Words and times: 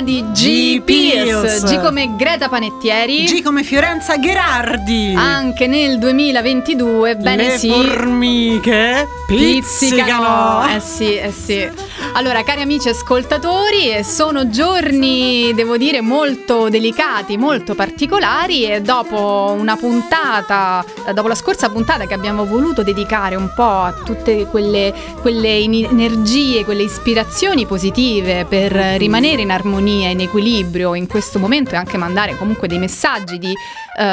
Puntata 0.00 0.02
di 0.02 0.24
G 0.32 0.82
Pierce. 0.82 1.60
G 1.64 1.80
come 1.80 2.16
Greta 2.16 2.48
Panettieri. 2.48 3.24
G 3.24 3.42
come 3.42 3.62
Fiorenza 3.62 4.16
Gherardi. 4.16 5.14
Anche 5.16 5.66
nel 5.66 5.98
2022, 5.98 7.16
bene 7.16 7.48
Le 7.48 7.58
sì. 7.58 7.68
formiche 7.68 9.06
pizzicano. 9.26 10.66
Eh 10.74 10.80
sì, 10.80 11.16
eh 11.16 11.32
sì. 11.32 11.79
Allora, 12.12 12.42
cari 12.42 12.60
amici 12.60 12.88
ascoltatori, 12.88 14.02
sono 14.02 14.50
giorni, 14.50 15.54
devo 15.54 15.76
dire, 15.76 16.00
molto 16.00 16.68
delicati, 16.68 17.36
molto 17.36 17.76
particolari 17.76 18.64
e 18.64 18.82
dopo 18.82 19.54
una 19.56 19.76
puntata, 19.76 20.84
dopo 21.14 21.28
la 21.28 21.36
scorsa 21.36 21.70
puntata 21.70 22.06
che 22.06 22.14
abbiamo 22.14 22.44
voluto 22.44 22.82
dedicare 22.82 23.36
un 23.36 23.52
po' 23.54 23.62
a 23.62 23.92
tutte 24.04 24.46
quelle, 24.46 24.92
quelle 25.20 25.56
energie, 25.56 26.64
quelle 26.64 26.82
ispirazioni 26.82 27.64
positive 27.64 28.44
per 28.44 28.72
rimanere 28.72 29.42
in 29.42 29.52
armonia, 29.52 30.10
in 30.10 30.20
equilibrio 30.20 30.96
in 30.96 31.06
questo 31.06 31.38
momento 31.38 31.74
e 31.74 31.76
anche 31.76 31.96
mandare 31.96 32.36
comunque 32.36 32.66
dei 32.66 32.78
messaggi 32.78 33.38
di 33.38 33.54
eh, 34.00 34.04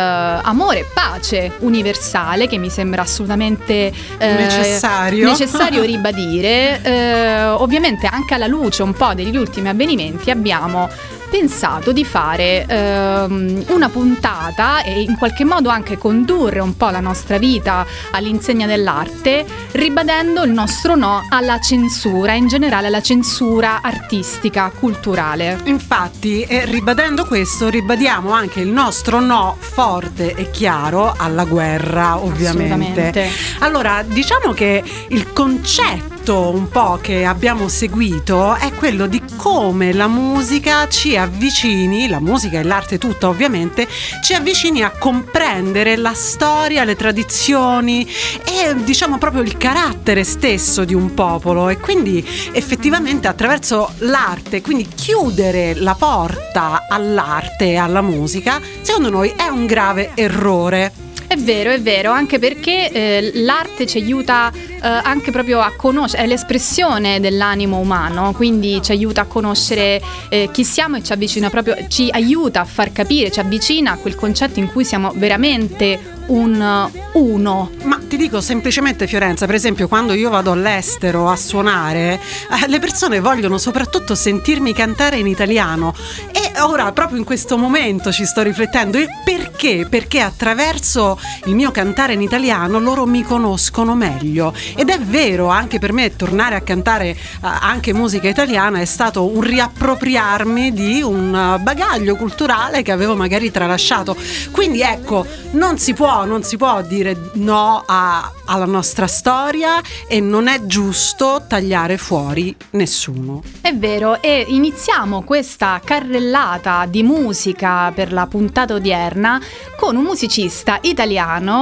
amore 0.44 0.80
e 0.80 0.86
pace 0.94 1.54
universale 1.60 2.48
che 2.48 2.58
mi 2.58 2.70
sembra 2.70 3.04
assolutamente 3.04 3.92
eh, 4.18 4.34
necessario. 4.34 5.26
necessario 5.30 5.84
ribadire. 5.88 6.82
Eh, 6.84 7.46
ovviamente 7.46 8.06
anche 8.06 8.34
alla 8.34 8.48
luce 8.48 8.84
un 8.84 8.92
po' 8.94 9.14
degli 9.14 9.38
ultimi 9.38 9.70
avvenimenti 9.70 10.30
abbiamo 10.30 10.90
pensato 11.30 11.92
di 11.92 12.06
fare 12.06 12.66
ehm, 12.68 13.66
una 13.70 13.90
puntata 13.90 14.84
e 14.84 15.02
in 15.02 15.18
qualche 15.18 15.44
modo 15.44 15.70
anche 15.70 15.98
condurre 15.98 16.60
un 16.60 16.76
po' 16.76 16.90
la 16.90 17.00
nostra 17.00 17.38
vita 17.38 17.86
all'insegna 18.12 18.66
dell'arte, 18.66 19.46
ribadendo 19.72 20.44
il 20.44 20.52
nostro 20.52 20.96
no 20.96 21.26
alla 21.30 21.60
censura, 21.60 22.34
in 22.34 22.48
generale 22.48 22.88
alla 22.88 23.02
censura 23.02 23.82
artistica, 23.82 24.72
culturale. 24.78 25.60
Infatti, 25.66 26.42
eh, 26.42 26.66
ribadendo 26.66 27.26
questo, 27.26 27.70
ribadiamo 27.70 28.32
anche 28.32 28.62
il 28.62 28.70
nostro 28.70 29.20
no 29.20 29.56
forte 29.60 30.36
e 30.36 30.50
chiaro 30.52 31.14
alla 31.16 31.46
guerra, 31.46 32.18
ovviamente. 32.18 33.30
Allora, 33.60 34.04
diciamo 34.04 34.54
che 34.54 34.84
il 35.10 35.34
concetto 35.34 36.17
un 36.36 36.68
po' 36.68 37.00
che 37.02 37.24
abbiamo 37.24 37.70
seguito 37.70 38.56
è 38.56 38.74
quello 38.74 39.08
di 39.08 39.22
come 39.38 39.94
la 39.94 40.08
musica 40.08 40.88
ci 40.90 41.16
avvicini, 41.16 42.10
la 42.10 42.20
musica 42.20 42.60
e 42.60 42.64
l'arte 42.64 42.98
tutta 42.98 43.30
ovviamente, 43.30 43.88
ci 44.22 44.34
avvicini 44.34 44.84
a 44.84 44.92
comprendere 44.92 45.96
la 45.96 46.14
storia, 46.14 46.84
le 46.84 46.98
tradizioni 46.98 48.06
e 48.46 48.76
diciamo 48.84 49.18
proprio 49.18 49.42
il 49.42 49.56
carattere 49.56 50.26
stesso 50.26 50.84
di 50.84 50.94
un 50.94 51.14
popolo 51.14 51.70
e 51.70 51.78
quindi 51.78 52.26
effettivamente 52.52 53.30
attraverso 53.30 53.94
l'arte, 54.00 54.62
quindi 54.62 54.88
chiudere 54.88 55.76
la 55.76 55.96
porta 55.96 56.88
all'arte 56.90 57.68
e 57.68 57.76
alla 57.78 58.02
musica, 58.02 58.60
secondo 58.82 59.10
noi 59.10 59.34
è 59.36 59.48
un 59.48 59.66
grave 59.66 60.12
errore. 60.14 61.07
È 61.28 61.36
vero, 61.36 61.72
è 61.72 61.82
vero, 61.82 62.12
anche 62.12 62.40
perché 62.40 62.90
eh, 62.90 63.32
l'arte 63.34 63.86
ci 63.86 63.98
aiuta 63.98 64.50
eh, 64.54 64.80
anche 64.82 65.30
proprio 65.30 65.60
a 65.60 65.74
conoscere, 65.76 66.24
è 66.24 66.26
l'espressione 66.26 67.20
dell'animo 67.20 67.80
umano, 67.80 68.32
quindi 68.32 68.82
ci 68.82 68.94
aiuta 68.94 69.22
a 69.22 69.26
conoscere 69.26 70.02
eh, 70.30 70.50
chi 70.54 70.64
siamo 70.64 70.96
e 70.96 71.04
ci 71.04 71.12
avvicina 71.12 71.50
proprio, 71.50 71.76
ci 71.90 72.08
aiuta 72.10 72.62
a 72.62 72.66
far 72.66 72.94
capire, 72.94 73.30
ci 73.30 73.42
avvicina 73.42 73.92
a 73.92 73.98
quel 73.98 74.16
concetto 74.16 74.60
in 74.60 74.72
cui 74.72 74.86
siamo 74.86 75.12
veramente 75.16 76.16
un 76.28 76.90
uno. 77.14 77.72
Ma 77.84 78.00
ti 78.08 78.18
dico 78.18 78.42
semplicemente 78.42 79.08
Fiorenza, 79.08 79.46
per 79.46 79.56
esempio 79.56 79.88
quando 79.88 80.14
io 80.14 80.30
vado 80.30 80.52
all'estero 80.52 81.30
a 81.30 81.36
suonare, 81.36 82.20
eh, 82.52 82.68
le 82.68 82.80
persone 82.80 83.20
vogliono 83.20 83.58
soprattutto 83.58 84.16
sentirmi 84.16 84.74
cantare 84.74 85.18
in 85.18 85.28
italiano 85.28 85.94
e 86.32 86.60
ora 86.62 86.92
proprio 86.92 87.18
in 87.18 87.24
questo 87.24 87.58
momento 87.58 88.12
ci 88.12 88.26
sto 88.26 88.42
riflettendo 88.42 88.98
e 88.98 89.08
perché? 89.24 89.88
Perché 89.90 90.22
attraverso 90.22 91.17
il 91.46 91.56
mio 91.56 91.72
cantare 91.72 92.14
in 92.14 92.22
italiano 92.22 92.80
loro 92.80 93.06
mi 93.06 93.24
conoscono 93.24 93.96
meglio 93.96 94.54
ed 94.76 94.90
è 94.90 95.00
vero 95.00 95.48
anche 95.48 95.80
per 95.80 95.94
me 95.94 96.16
tornare 96.16 96.56
a 96.56 96.62
cantare 96.62 97.10
eh, 97.10 97.18
anche 97.42 97.94
musica 97.94 98.28
italiana 98.28 98.80
è 98.80 98.86
stato 98.86 99.26
un 99.26 99.42
riappropriarmi 99.42 100.72
di 100.72 101.02
un 101.02 101.60
bagaglio 101.62 102.16
culturale 102.16 102.82
che 102.82 102.92
avevo 102.92 103.16
magari 103.16 103.52
tralasciato. 103.52 104.16
Quindi 104.52 104.82
ecco, 104.82 105.26
non 105.52 105.78
si 105.78 105.94
può 105.94 106.26
non 106.26 106.44
si 106.44 106.58
può 106.58 106.82
dire 106.82 107.32
no 107.34 107.84
a, 107.86 108.32
alla 108.46 108.66
nostra 108.66 109.08
storia 109.08 109.82
e 110.08 110.20
non 110.20 110.48
è 110.48 110.66
giusto 110.66 111.44
tagliare 111.48 111.98
fuori 111.98 112.56
nessuno. 112.72 113.42
È 113.62 113.74
vero, 113.74 114.22
e 114.22 114.46
iniziamo 114.48 115.24
questa 115.24 115.82
carrellata 115.84 116.86
di 116.88 117.04
musica 117.04 117.92
per 117.94 118.14
la 118.14 118.28
puntata 118.28 118.74
odierna 118.74 119.42
con 119.78 119.96
un 119.96 120.04
musicista 120.04 120.80
italiano 120.82 121.07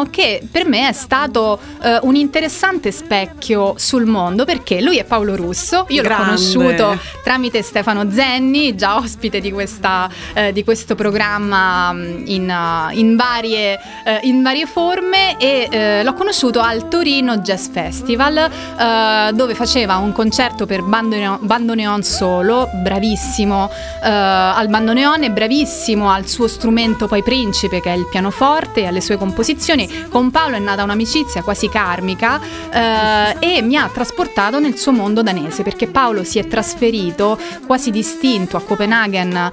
che 0.09 0.41
per 0.50 0.66
me 0.67 0.89
è 0.89 0.94
stato 0.94 1.59
eh, 1.81 2.00
un 2.01 2.16
interessante 2.16 2.91
specchio 2.91 3.75
sul 3.78 4.06
mondo 4.06 4.45
perché 4.45 4.81
lui 4.81 4.97
è 4.97 5.03
Paolo 5.03 5.35
Russo, 5.35 5.85
io 5.89 6.01
Grande. 6.01 6.23
l'ho 6.23 6.29
conosciuto 6.29 7.00
tramite 7.23 7.61
Stefano 7.61 8.11
Zenni, 8.11 8.75
già 8.75 8.97
ospite 8.97 9.39
di, 9.39 9.51
questa, 9.51 10.09
eh, 10.34 10.51
di 10.51 10.63
questo 10.63 10.95
programma 10.95 11.94
mm, 11.94 12.23
in, 12.25 12.50
uh, 12.50 12.97
in, 12.97 13.16
varie, 13.16 13.79
uh, 14.05 14.25
in 14.25 14.41
varie 14.41 14.66
forme 14.66 15.38
e 15.38 15.67
eh, 15.69 16.03
l'ho 16.03 16.13
conosciuto 16.13 16.59
al 16.59 16.88
Torino 16.88 17.38
Jazz 17.38 17.67
Festival 17.67 18.38
eh, 18.38 19.31
dove 19.34 19.55
faceva 19.55 19.97
un 19.97 20.11
concerto 20.11 20.66
per 20.66 20.81
bandoneon, 20.81 21.39
bandoneon 21.41 22.03
solo, 22.03 22.69
bravissimo 22.73 23.69
eh, 24.03 24.09
al 24.09 24.67
bandoneone, 24.67 25.31
bravissimo 25.31 26.09
al 26.09 26.28
suo 26.28 26.47
strumento 26.47 27.07
poi 27.07 27.23
principe 27.23 27.81
che 27.81 27.91
è 27.91 27.95
il 27.95 28.07
pianoforte 28.09 28.81
e 28.81 28.88
alle 28.88 29.01
sue 29.01 29.17
composizioni. 29.17 29.34
Con 30.09 30.31
Paolo 30.31 30.56
è 30.56 30.59
nata 30.59 30.84
un'amicizia 30.84 31.44
quasi 31.44 31.69
karmica 31.69 32.40
eh, 32.72 33.57
e 33.57 33.62
mi 33.62 33.75
ha 33.75 33.90
trasportato 33.91 34.59
nel 34.59 34.78
suo 34.78 34.91
mondo 34.91 35.22
danese 35.22 35.62
perché 35.62 35.88
Paolo 35.88 36.23
si 36.23 36.40
è 36.40 36.47
trasferito 36.47 37.38
quasi 37.66 37.91
distinto 37.91 38.57
a 38.57 38.62
Copenaghen 38.62 39.52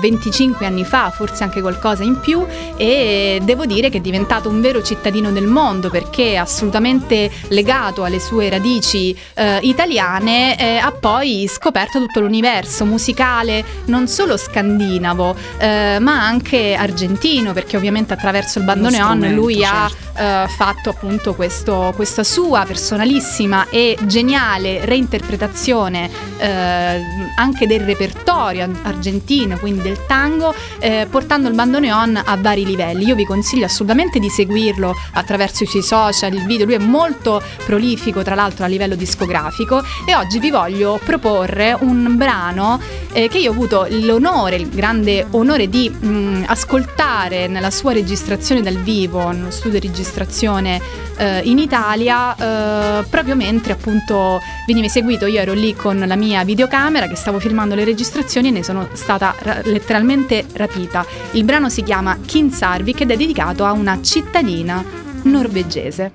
25 0.00 0.66
anni 0.66 0.84
fa, 0.84 1.10
forse 1.10 1.42
anche 1.42 1.60
qualcosa 1.60 2.04
in 2.04 2.20
più 2.20 2.44
e 2.76 3.40
devo 3.42 3.66
dire 3.66 3.90
che 3.90 3.98
è 3.98 4.00
diventato 4.00 4.48
un 4.48 4.60
vero 4.60 4.82
cittadino 4.82 5.30
del 5.30 5.46
mondo 5.46 5.90
perché 5.90 6.32
è 6.32 6.36
assolutamente 6.36 7.30
legato 7.48 8.04
alle 8.04 8.20
sue 8.20 8.48
radici 8.48 9.16
eh, 9.34 9.58
italiane, 9.62 10.58
eh, 10.58 10.76
ha 10.76 10.92
poi 10.92 11.46
scoperto 11.48 11.98
tutto 11.98 12.20
l'universo 12.20 12.84
musicale 12.84 13.64
non 13.86 14.08
solo 14.08 14.36
scandinavo 14.36 15.34
eh, 15.58 15.98
ma 16.00 16.24
anche 16.24 16.74
argentino 16.74 17.52
perché 17.52 17.76
ovviamente 17.76 18.12
attraverso 18.12 18.58
il 18.58 18.64
bandoneon 18.64 19.23
lui 19.30 19.60
certo. 19.60 20.06
ha 20.14 20.44
eh, 20.44 20.48
fatto 20.48 20.90
appunto 20.90 21.34
questo, 21.34 21.92
questa 21.94 22.24
sua 22.24 22.64
personalissima 22.66 23.68
e 23.68 23.96
geniale 24.02 24.84
reinterpretazione 24.84 26.10
eh, 26.38 27.00
anche 27.36 27.66
del 27.66 27.80
repertorio 27.80 28.70
argentino, 28.82 29.58
quindi 29.58 29.82
del 29.82 30.06
tango, 30.06 30.54
eh, 30.78 31.06
portando 31.10 31.48
il 31.48 31.54
bandoneon 31.54 32.22
a 32.24 32.36
vari 32.36 32.64
livelli. 32.64 33.06
Io 33.06 33.14
vi 33.14 33.24
consiglio 33.24 33.64
assolutamente 33.64 34.18
di 34.18 34.28
seguirlo 34.28 34.94
attraverso 35.12 35.64
i 35.64 35.66
suoi 35.66 35.82
social, 35.82 36.32
il 36.32 36.44
video, 36.44 36.66
lui 36.66 36.74
è 36.74 36.78
molto 36.78 37.42
prolifico 37.64 38.22
tra 38.22 38.34
l'altro 38.34 38.64
a 38.64 38.68
livello 38.68 38.94
discografico 38.94 39.82
e 40.06 40.14
oggi 40.14 40.38
vi 40.38 40.50
voglio 40.50 41.00
proporre 41.02 41.76
un 41.80 42.16
brano 42.16 42.80
eh, 43.12 43.28
che 43.28 43.38
io 43.38 43.50
ho 43.50 43.52
avuto 43.52 43.86
l'onore, 43.90 44.56
il 44.56 44.68
grande 44.68 45.26
onore 45.30 45.68
di 45.68 45.88
mh, 45.88 46.06
mm, 46.06 46.42
ascoltare 46.46 47.46
nella 47.46 47.70
sua 47.70 47.92
registrazione 47.92 48.62
dal 48.62 48.76
vivo, 48.76 49.13
nello 49.30 49.50
studio 49.50 49.78
di 49.78 49.86
registrazione 49.86 50.80
eh, 51.16 51.40
in 51.44 51.58
Italia, 51.58 52.34
eh, 52.34 53.04
proprio 53.08 53.36
mentre 53.36 53.72
appunto 53.72 54.40
veniva 54.66 54.86
eseguito, 54.86 55.26
io 55.26 55.40
ero 55.40 55.52
lì 55.52 55.74
con 55.74 55.98
la 55.98 56.16
mia 56.16 56.44
videocamera 56.44 57.06
che 57.06 57.16
stavo 57.16 57.38
filmando 57.38 57.74
le 57.74 57.84
registrazioni 57.84 58.48
e 58.48 58.50
ne 58.50 58.62
sono 58.62 58.88
stata 58.92 59.34
ra- 59.38 59.60
letteralmente 59.64 60.44
rapita. 60.54 61.04
Il 61.32 61.44
brano 61.44 61.68
si 61.68 61.82
chiama 61.82 62.18
Kinsarvik 62.24 63.02
ed 63.02 63.10
è 63.10 63.16
dedicato 63.16 63.64
a 63.64 63.72
una 63.72 64.00
cittadina 64.02 64.84
norvegese. 65.22 66.12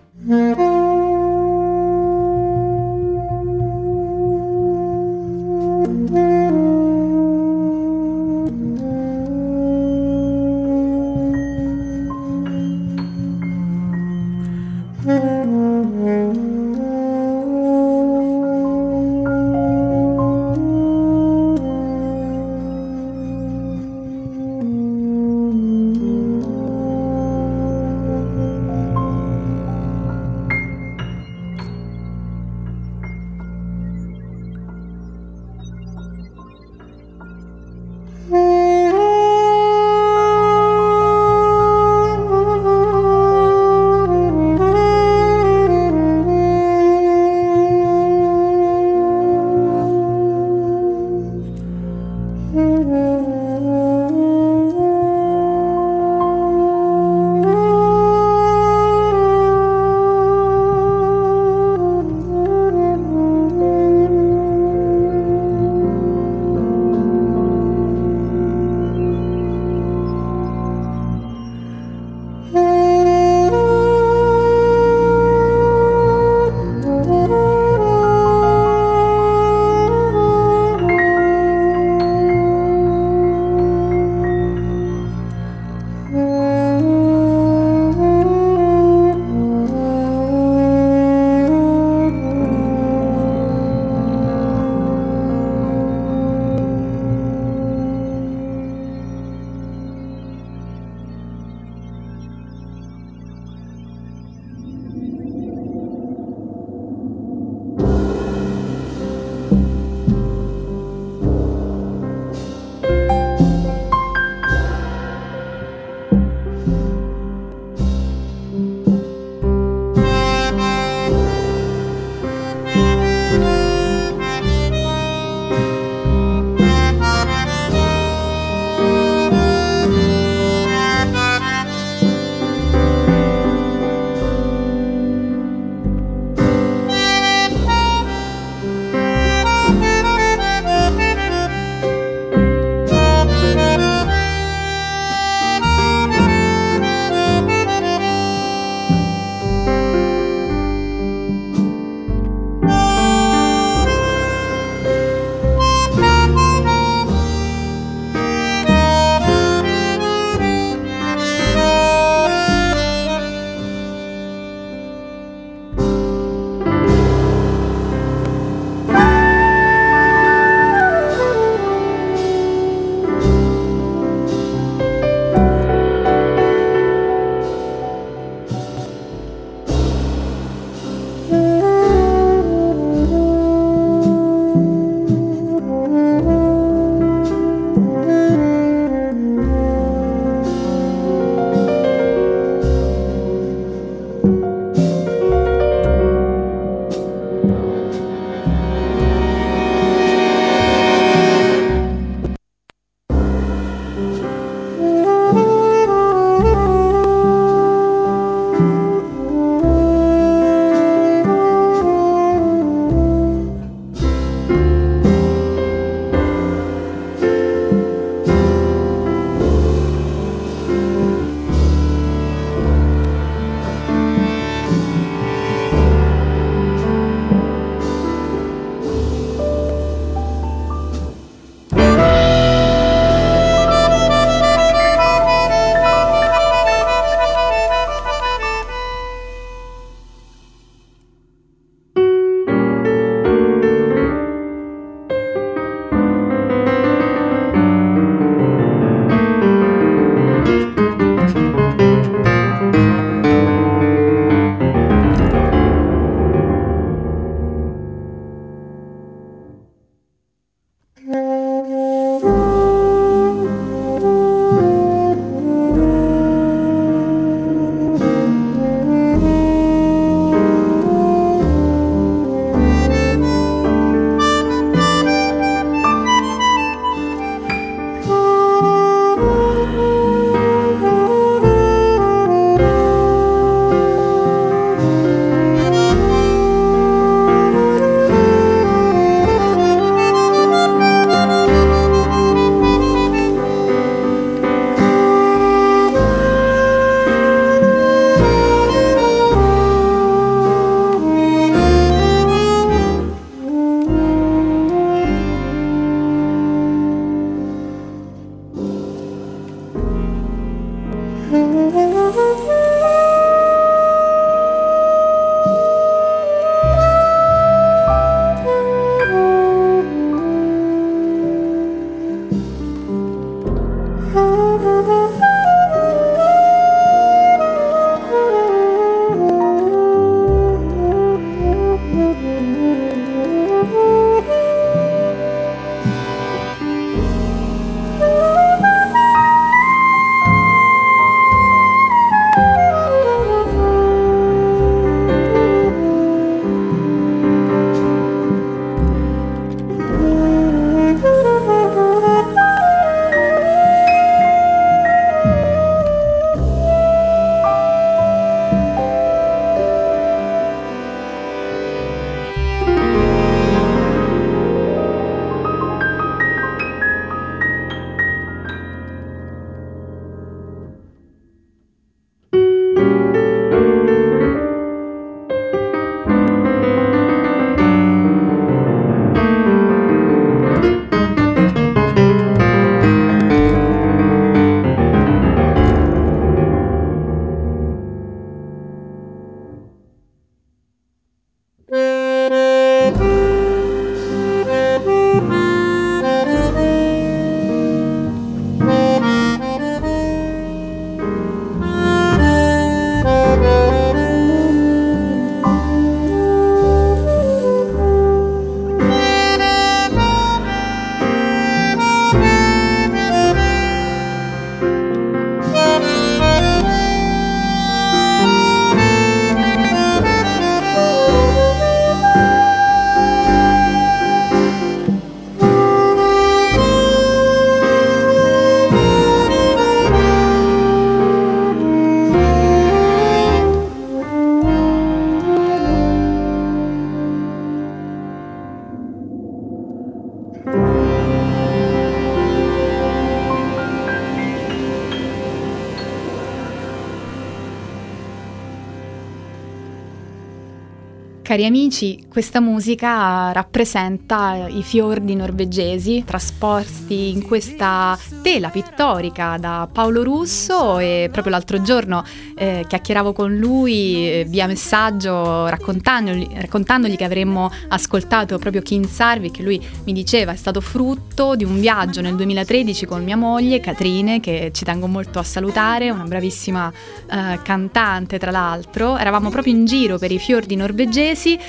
Cari 451.39 451.47
amici, 451.47 452.03
questa 452.19 452.41
musica 452.41 453.31
rappresenta 453.31 454.47
i 454.49 454.61
fiordi 454.61 455.15
norvegesi 455.15 456.03
trasposti 456.05 457.11
in 457.11 457.23
questa 457.23 457.97
tela 458.21 458.49
pittorica 458.49 459.37
da 459.39 459.69
Paolo 459.71 460.03
Russo 460.03 460.79
e 460.79 461.07
proprio 461.09 461.31
l'altro 461.31 461.61
giorno 461.61 462.03
eh, 462.35 462.65
chiacchieravo 462.67 463.13
con 463.13 463.37
lui 463.37 464.09
eh, 464.09 464.25
via 464.27 464.47
messaggio 464.47 465.47
raccontandogli, 465.47 466.27
raccontandogli, 466.35 466.97
che 466.97 467.05
avremmo 467.05 467.49
ascoltato 467.69 468.37
proprio 468.37 468.61
King 468.63 468.85
Sarvi 468.85 469.31
che 469.31 469.41
lui 469.41 469.65
mi 469.85 469.93
diceva 469.93 470.33
è 470.33 470.35
stato 470.35 470.59
frutto 470.59 471.37
di 471.37 471.45
un 471.45 471.57
viaggio 471.57 472.01
nel 472.01 472.15
2013 472.15 472.85
con 472.85 473.01
mia 473.01 473.15
moglie 473.15 473.61
Catrine 473.61 474.19
che 474.19 474.51
ci 474.53 474.65
tengo 474.65 474.87
molto 474.87 475.19
a 475.19 475.23
salutare, 475.23 475.89
una 475.89 476.03
bravissima 476.03 476.69
eh, 477.09 477.39
cantante 477.43 478.19
tra 478.19 478.31
l'altro. 478.31 478.97
Eravamo 478.97 479.29
proprio 479.29 479.53
in 479.53 479.63
giro 479.63 479.97
per 479.97 480.11
i 480.11 480.19
fiordi 480.19 480.57
norvegesi 480.57 481.17
mesi 481.29 481.39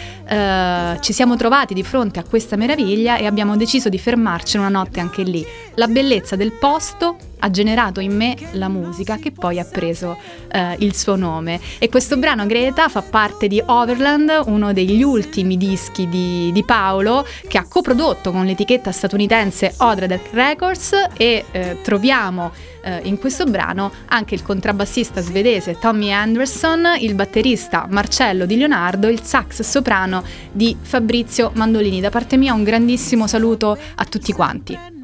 eh, 0.60 1.00
ci 1.00 1.12
siamo 1.12 1.36
trovati 1.36 1.74
di 1.74 1.82
fronte 1.82 2.18
a 2.18 2.24
questa 2.24 2.56
meraviglia 2.56 3.16
e 3.16 3.26
abbiamo 3.26 3.56
deciso 3.56 3.88
di 3.88 3.98
fermarci 3.98 4.56
una 4.56 4.68
notte 4.68 5.00
anche 5.00 5.22
lì. 5.22 5.44
La 5.74 5.86
bellezza 5.86 6.36
del 6.36 6.52
posto 6.52 7.16
ha 7.40 7.50
generato 7.50 8.00
in 8.00 8.16
me 8.16 8.36
la 8.52 8.68
musica 8.68 9.16
che 9.16 9.32
poi 9.32 9.58
ha 9.58 9.64
preso 9.64 10.16
eh, 10.50 10.76
il 10.78 10.94
suo 10.94 11.16
nome. 11.16 11.60
E 11.78 11.88
questo 11.88 12.16
brano 12.16 12.46
Greta 12.46 12.88
fa 12.88 13.02
parte 13.02 13.48
di 13.48 13.62
Overland, 13.64 14.42
uno 14.46 14.72
degli 14.72 15.02
ultimi 15.02 15.56
dischi 15.56 16.08
di, 16.08 16.50
di 16.52 16.64
Paolo 16.64 17.26
che 17.46 17.58
ha 17.58 17.66
coprodotto 17.68 18.30
con 18.30 18.44
l'etichetta 18.44 18.92
statunitense 18.92 19.74
Odredek 19.78 20.30
Records 20.32 20.92
e 21.16 21.44
eh, 21.50 21.78
troviamo 21.82 22.52
eh, 22.82 23.00
in 23.04 23.18
questo 23.18 23.44
brano 23.44 23.92
anche 24.06 24.34
il 24.34 24.42
contrabbassista 24.42 25.20
svedese 25.20 25.78
Tommy 25.78 26.12
Anderson, 26.12 26.96
il 26.98 27.14
batterista 27.14 27.86
Marcello 27.88 28.46
Di 28.46 28.56
Leonardo, 28.56 29.08
il 29.08 29.22
sax 29.22 29.62
soprano 29.62 30.22
di 30.50 30.76
Fabrizio 30.80 31.50
Mandolini. 31.54 32.00
Da 32.00 32.10
parte 32.10 32.36
mia 32.36 32.54
un 32.54 32.64
grandissimo 32.64 33.26
saluto 33.26 33.76
a 33.94 34.04
tutti 34.04 34.32
quanti. 34.32 34.99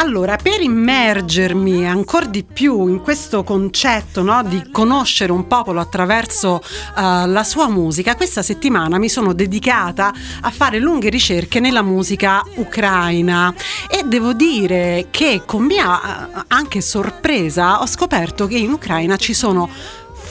Allora, 0.00 0.36
per 0.42 0.62
immergermi 0.62 1.86
ancora 1.86 2.24
di 2.24 2.42
più 2.42 2.88
in 2.88 3.02
questo 3.02 3.44
concetto 3.44 4.22
no, 4.22 4.42
di 4.42 4.70
conoscere 4.72 5.30
un 5.30 5.46
popolo 5.46 5.78
attraverso 5.78 6.62
uh, 6.96 7.26
la 7.26 7.44
sua 7.44 7.68
musica, 7.68 8.16
questa 8.16 8.40
settimana 8.40 8.96
mi 8.98 9.10
sono 9.10 9.34
dedicata 9.34 10.10
a 10.40 10.50
fare 10.50 10.78
lunghe 10.78 11.10
ricerche 11.10 11.60
nella 11.60 11.82
musica 11.82 12.42
ucraina. 12.54 13.52
E 13.90 14.04
devo 14.06 14.32
dire 14.32 15.08
che 15.10 15.42
con 15.44 15.64
mia 15.64 16.28
uh, 16.32 16.44
anche 16.48 16.80
sorpresa 16.80 17.82
ho 17.82 17.86
scoperto 17.86 18.46
che 18.46 18.56
in 18.56 18.72
Ucraina 18.72 19.18
ci 19.18 19.34
sono 19.34 19.68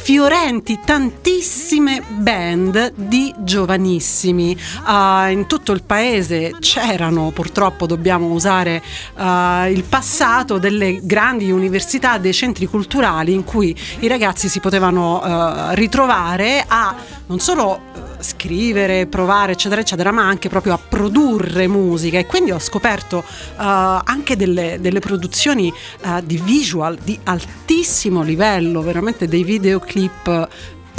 fiorenti 0.02 0.80
tantissime 0.84 2.02
band 2.08 2.94
di 2.96 3.34
giovanissimi. 3.40 4.58
Uh, 4.86 5.30
in 5.30 5.46
tutto 5.48 5.72
il 5.72 5.84
paese 5.84 6.56
c'erano, 6.60 7.32
purtroppo 7.32 7.86
dobbiamo 7.86 8.28
usare 8.28 8.82
uh, 9.16 9.70
il 9.70 9.84
passato, 9.88 10.58
delle 10.58 11.00
grandi 11.04 11.52
università, 11.52 12.18
dei 12.18 12.34
centri 12.34 12.66
culturali 12.66 13.34
in 13.34 13.44
cui 13.44 13.76
i 14.00 14.08
ragazzi 14.08 14.50
si 14.50 14.60
potevano 14.60 15.22
uh, 15.22 15.74
ritrovare 15.74 16.66
a 16.68 16.96
non 17.28 17.40
solo 17.40 18.09
scrivere, 18.22 19.08
provare, 19.08 19.54
eccetera, 19.54 19.82
eccetera, 19.82 20.12
ma 20.12 20.28
anche 20.28 20.50
proprio 20.50 20.74
a 20.74 20.78
produrre 20.80 21.68
musica. 21.68 22.18
E 22.18 22.26
quindi 22.26 22.52
ho 22.52 22.60
scoperto 22.60 23.18
uh, 23.18 23.24
anche 23.58 24.36
delle, 24.36 24.78
delle 24.80 25.00
produzioni 25.00 25.72
uh, 26.02 26.22
di 26.24 26.38
visual 26.38 26.98
di 27.04 27.20
altissimo 27.24 28.22
livello, 28.22 28.82
veramente 28.82 29.28
dei 29.28 29.44
videoclip 29.44 30.48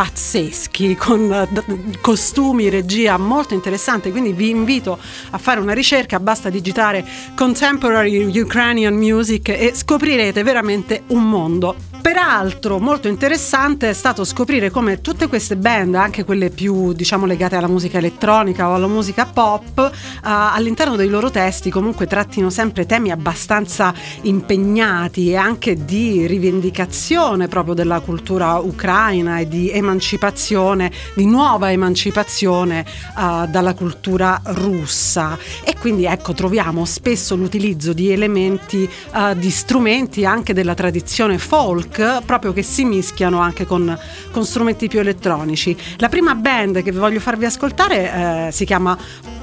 pazzeschi 0.00 0.96
con 0.96 1.46
costumi, 2.00 2.70
regia 2.70 3.18
molto 3.18 3.52
interessante 3.52 4.10
quindi 4.10 4.32
vi 4.32 4.48
invito 4.48 4.98
a 5.28 5.36
fare 5.36 5.60
una 5.60 5.74
ricerca 5.74 6.18
basta 6.18 6.48
digitare 6.48 7.06
contemporary 7.36 8.38
Ukrainian 8.38 8.94
music 8.94 9.50
e 9.50 9.72
scoprirete 9.74 10.42
veramente 10.42 11.02
un 11.08 11.28
mondo 11.28 11.89
Peraltro 12.00 12.78
molto 12.78 13.08
interessante 13.08 13.90
è 13.90 13.92
stato 13.92 14.24
scoprire 14.24 14.70
come 14.70 15.02
tutte 15.02 15.26
queste 15.26 15.56
band, 15.56 15.94
anche 15.94 16.24
quelle 16.24 16.48
più 16.48 16.92
diciamo 16.92 17.26
legate 17.26 17.56
alla 17.56 17.68
musica 17.68 17.98
elettronica 17.98 18.68
o 18.68 18.74
alla 18.74 18.86
musica 18.86 19.26
pop, 19.26 19.78
uh, 19.78 20.18
all'interno 20.22 20.96
dei 20.96 21.08
loro 21.08 21.30
testi 21.30 21.68
comunque 21.70 22.06
trattino 22.06 22.48
sempre 22.48 22.86
temi 22.86 23.10
abbastanza 23.10 23.92
impegnati 24.22 25.30
e 25.30 25.36
anche 25.36 25.84
di 25.84 26.26
rivendicazione 26.26 27.48
proprio 27.48 27.74
della 27.74 28.00
cultura 28.00 28.54
ucraina 28.58 29.38
e 29.38 29.46
di 29.46 29.70
emancipazione, 29.70 30.90
di 31.14 31.26
nuova 31.26 31.70
emancipazione 31.70 32.84
uh, 33.16 33.46
dalla 33.46 33.74
cultura 33.74 34.40
russa. 34.44 35.36
E 35.62 35.76
quindi 35.78 36.06
ecco 36.06 36.32
troviamo 36.32 36.86
spesso 36.86 37.36
l'utilizzo 37.36 37.92
di 37.92 38.10
elementi, 38.10 38.88
uh, 39.12 39.34
di 39.34 39.50
strumenti 39.50 40.24
anche 40.24 40.54
della 40.54 40.74
tradizione 40.74 41.36
folk 41.36 41.89
rock 41.90 42.24
proprio 42.24 42.52
che 42.52 42.62
si 42.62 42.84
mischiano 42.84 43.40
anche 43.40 43.66
con, 43.66 43.98
con 44.30 44.44
strumenti 44.44 44.88
più 44.88 45.00
elettronici. 45.00 45.76
La 45.96 46.08
prima 46.08 46.34
band 46.34 46.82
che 46.82 46.92
voglio 46.92 47.20
farvi 47.20 47.44
ascoltare 47.44 48.46
eh, 48.46 48.52
si 48.52 48.64
chiama 48.64 48.96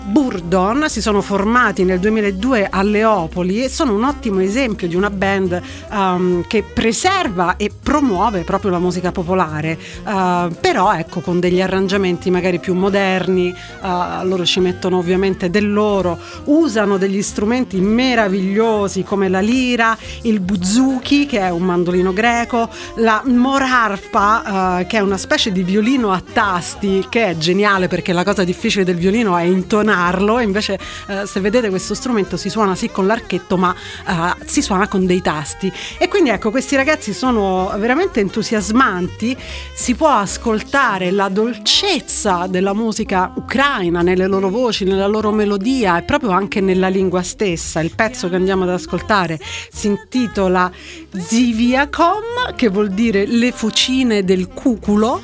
Burdon 0.08 0.86
si 0.88 1.02
sono 1.02 1.22
formati 1.22 1.84
nel 1.84 2.00
2002 2.00 2.70
a 2.72 2.82
Leopoli 2.82 3.62
e 3.62 3.68
sono 3.68 3.94
un 3.94 4.06
ottimo 4.06 4.40
esempio 4.40 4.88
di 4.88 4.96
una 4.96 5.10
band 5.10 5.62
um, 5.92 6.48
che 6.48 6.64
preserva 6.64 7.58
e 7.58 7.70
promuove 7.84 8.44
proprio 8.44 8.72
la 8.72 8.80
musica 8.80 9.12
popolare, 9.12 9.78
uh, 10.06 10.50
però 10.62 10.94
ecco 10.94 11.20
con 11.20 11.42
degli 11.42 11.62
arrangiamenti 11.62 12.30
magari 12.32 12.60
più 12.60 12.74
moderni, 12.74 13.54
uh, 13.82 14.26
loro 14.26 14.46
ci 14.46 14.62
mettono 14.62 14.98
ovviamente 14.98 15.50
del 15.50 15.74
loro, 15.74 16.18
usano 16.46 16.98
degli 16.98 17.22
strumenti 17.22 17.82
meravigliosi 17.82 19.04
come 19.04 19.28
la 19.28 19.42
lira, 19.42 19.98
il 20.22 20.40
buzuki 20.40 21.26
che 21.26 21.40
è 21.40 21.50
un 21.50 21.64
mandolino 21.64 22.14
greco, 22.14 22.70
la 22.96 23.22
morarpa 23.26 24.80
uh, 24.80 24.88
che 24.88 25.00
è 25.00 25.02
una 25.02 25.18
specie 25.18 25.52
di 25.52 25.64
violino 25.64 26.14
a 26.14 26.22
tasti 26.22 27.06
che 27.10 27.26
è 27.26 27.38
geniale 27.38 27.90
perché 27.90 28.14
la 28.14 28.24
cosa 28.24 28.46
difficile 28.46 28.86
del 28.86 28.96
violino 28.96 29.36
è 29.36 29.44
intonare 29.44 29.96
suonarlo, 29.98 30.40
invece 30.40 30.78
eh, 31.08 31.26
se 31.26 31.40
vedete 31.40 31.70
questo 31.70 31.96
strumento 31.96 32.38
si 32.38 32.50
suona 32.50 32.76
sì 32.76 32.90
con 32.90 33.08
l'archetto, 33.08 33.58
ma 33.58 33.74
eh, 34.08 34.46
si 34.46 34.62
suona 34.62 34.88
con 34.88 35.06
dei 35.06 35.22
tasti. 35.22 35.72
E 35.98 36.08
quindi 36.08 36.30
ecco, 36.30 36.52
questi 36.52 36.76
ragazzi 36.76 37.14
sono 37.14 37.74
veramente 37.78 38.20
entusiasmanti, 38.20 39.36
si 39.74 39.96
può 39.96 40.10
ascoltare 40.10 41.12
la 41.12 41.30
dolcezza 41.30 42.46
della 42.48 42.74
musica 42.74 43.32
ucraina 43.36 44.02
nelle 44.02 44.28
loro 44.28 44.50
voci, 44.50 44.86
nella 44.86 45.08
loro 45.08 45.32
melodia 45.32 45.98
e 45.98 46.04
proprio 46.04 46.30
anche 46.32 46.62
nella 46.62 46.90
lingua 46.90 47.24
stessa. 47.24 47.80
Il 47.80 47.94
pezzo 47.96 48.30
che 48.30 48.36
andiamo 48.36 48.64
ad 48.64 48.70
ascoltare 48.70 49.40
si 49.72 49.88
intitola 49.88 50.72
Ziviakom, 51.12 52.56
che 52.56 52.70
vuol 52.70 52.90
dire 52.90 53.26
le 53.26 53.52
fucine 53.52 54.24
del 54.24 54.48
cuculo, 54.50 55.22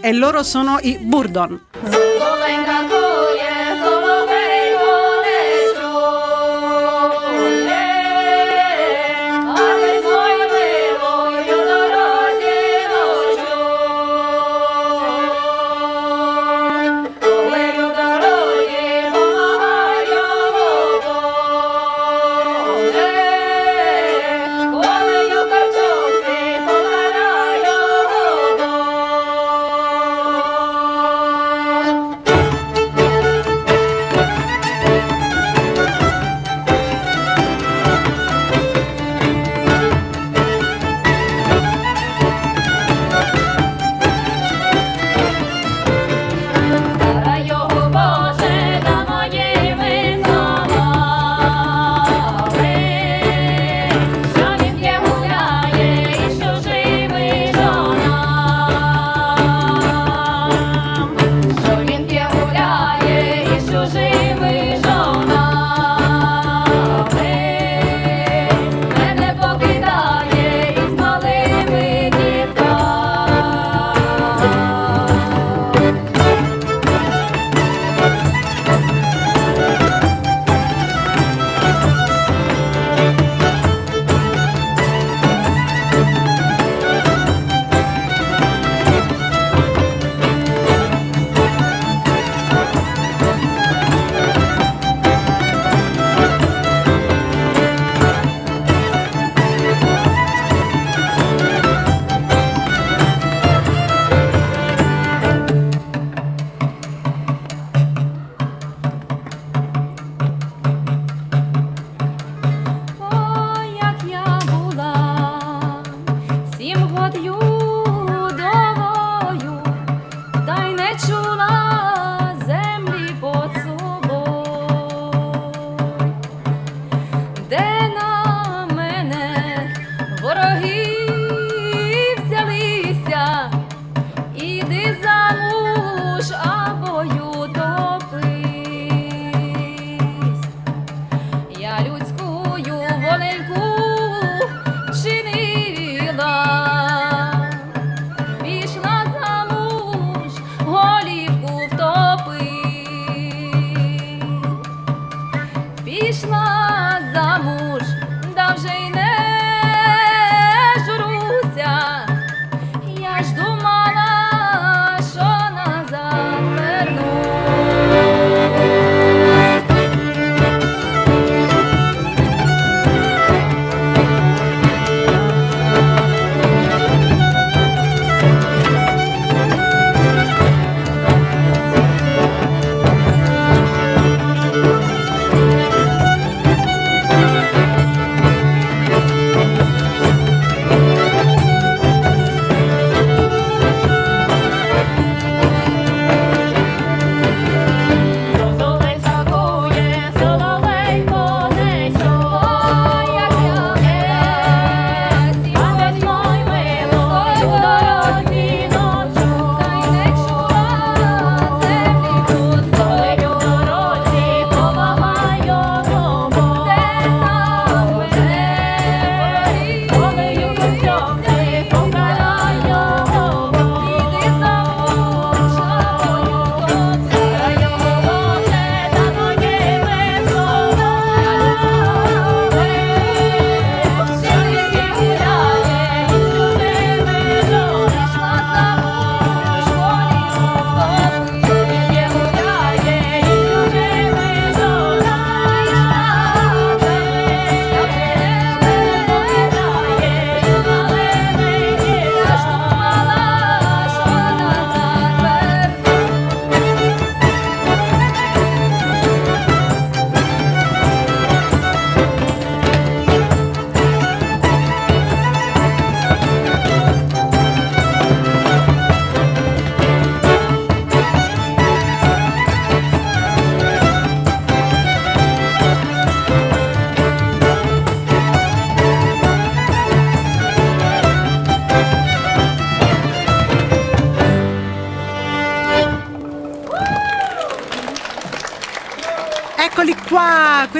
e 0.00 0.12
loro 0.12 0.42
sono 0.42 0.78
i 0.82 0.98
Burdon. 1.00 1.60
Ah, 1.82 3.55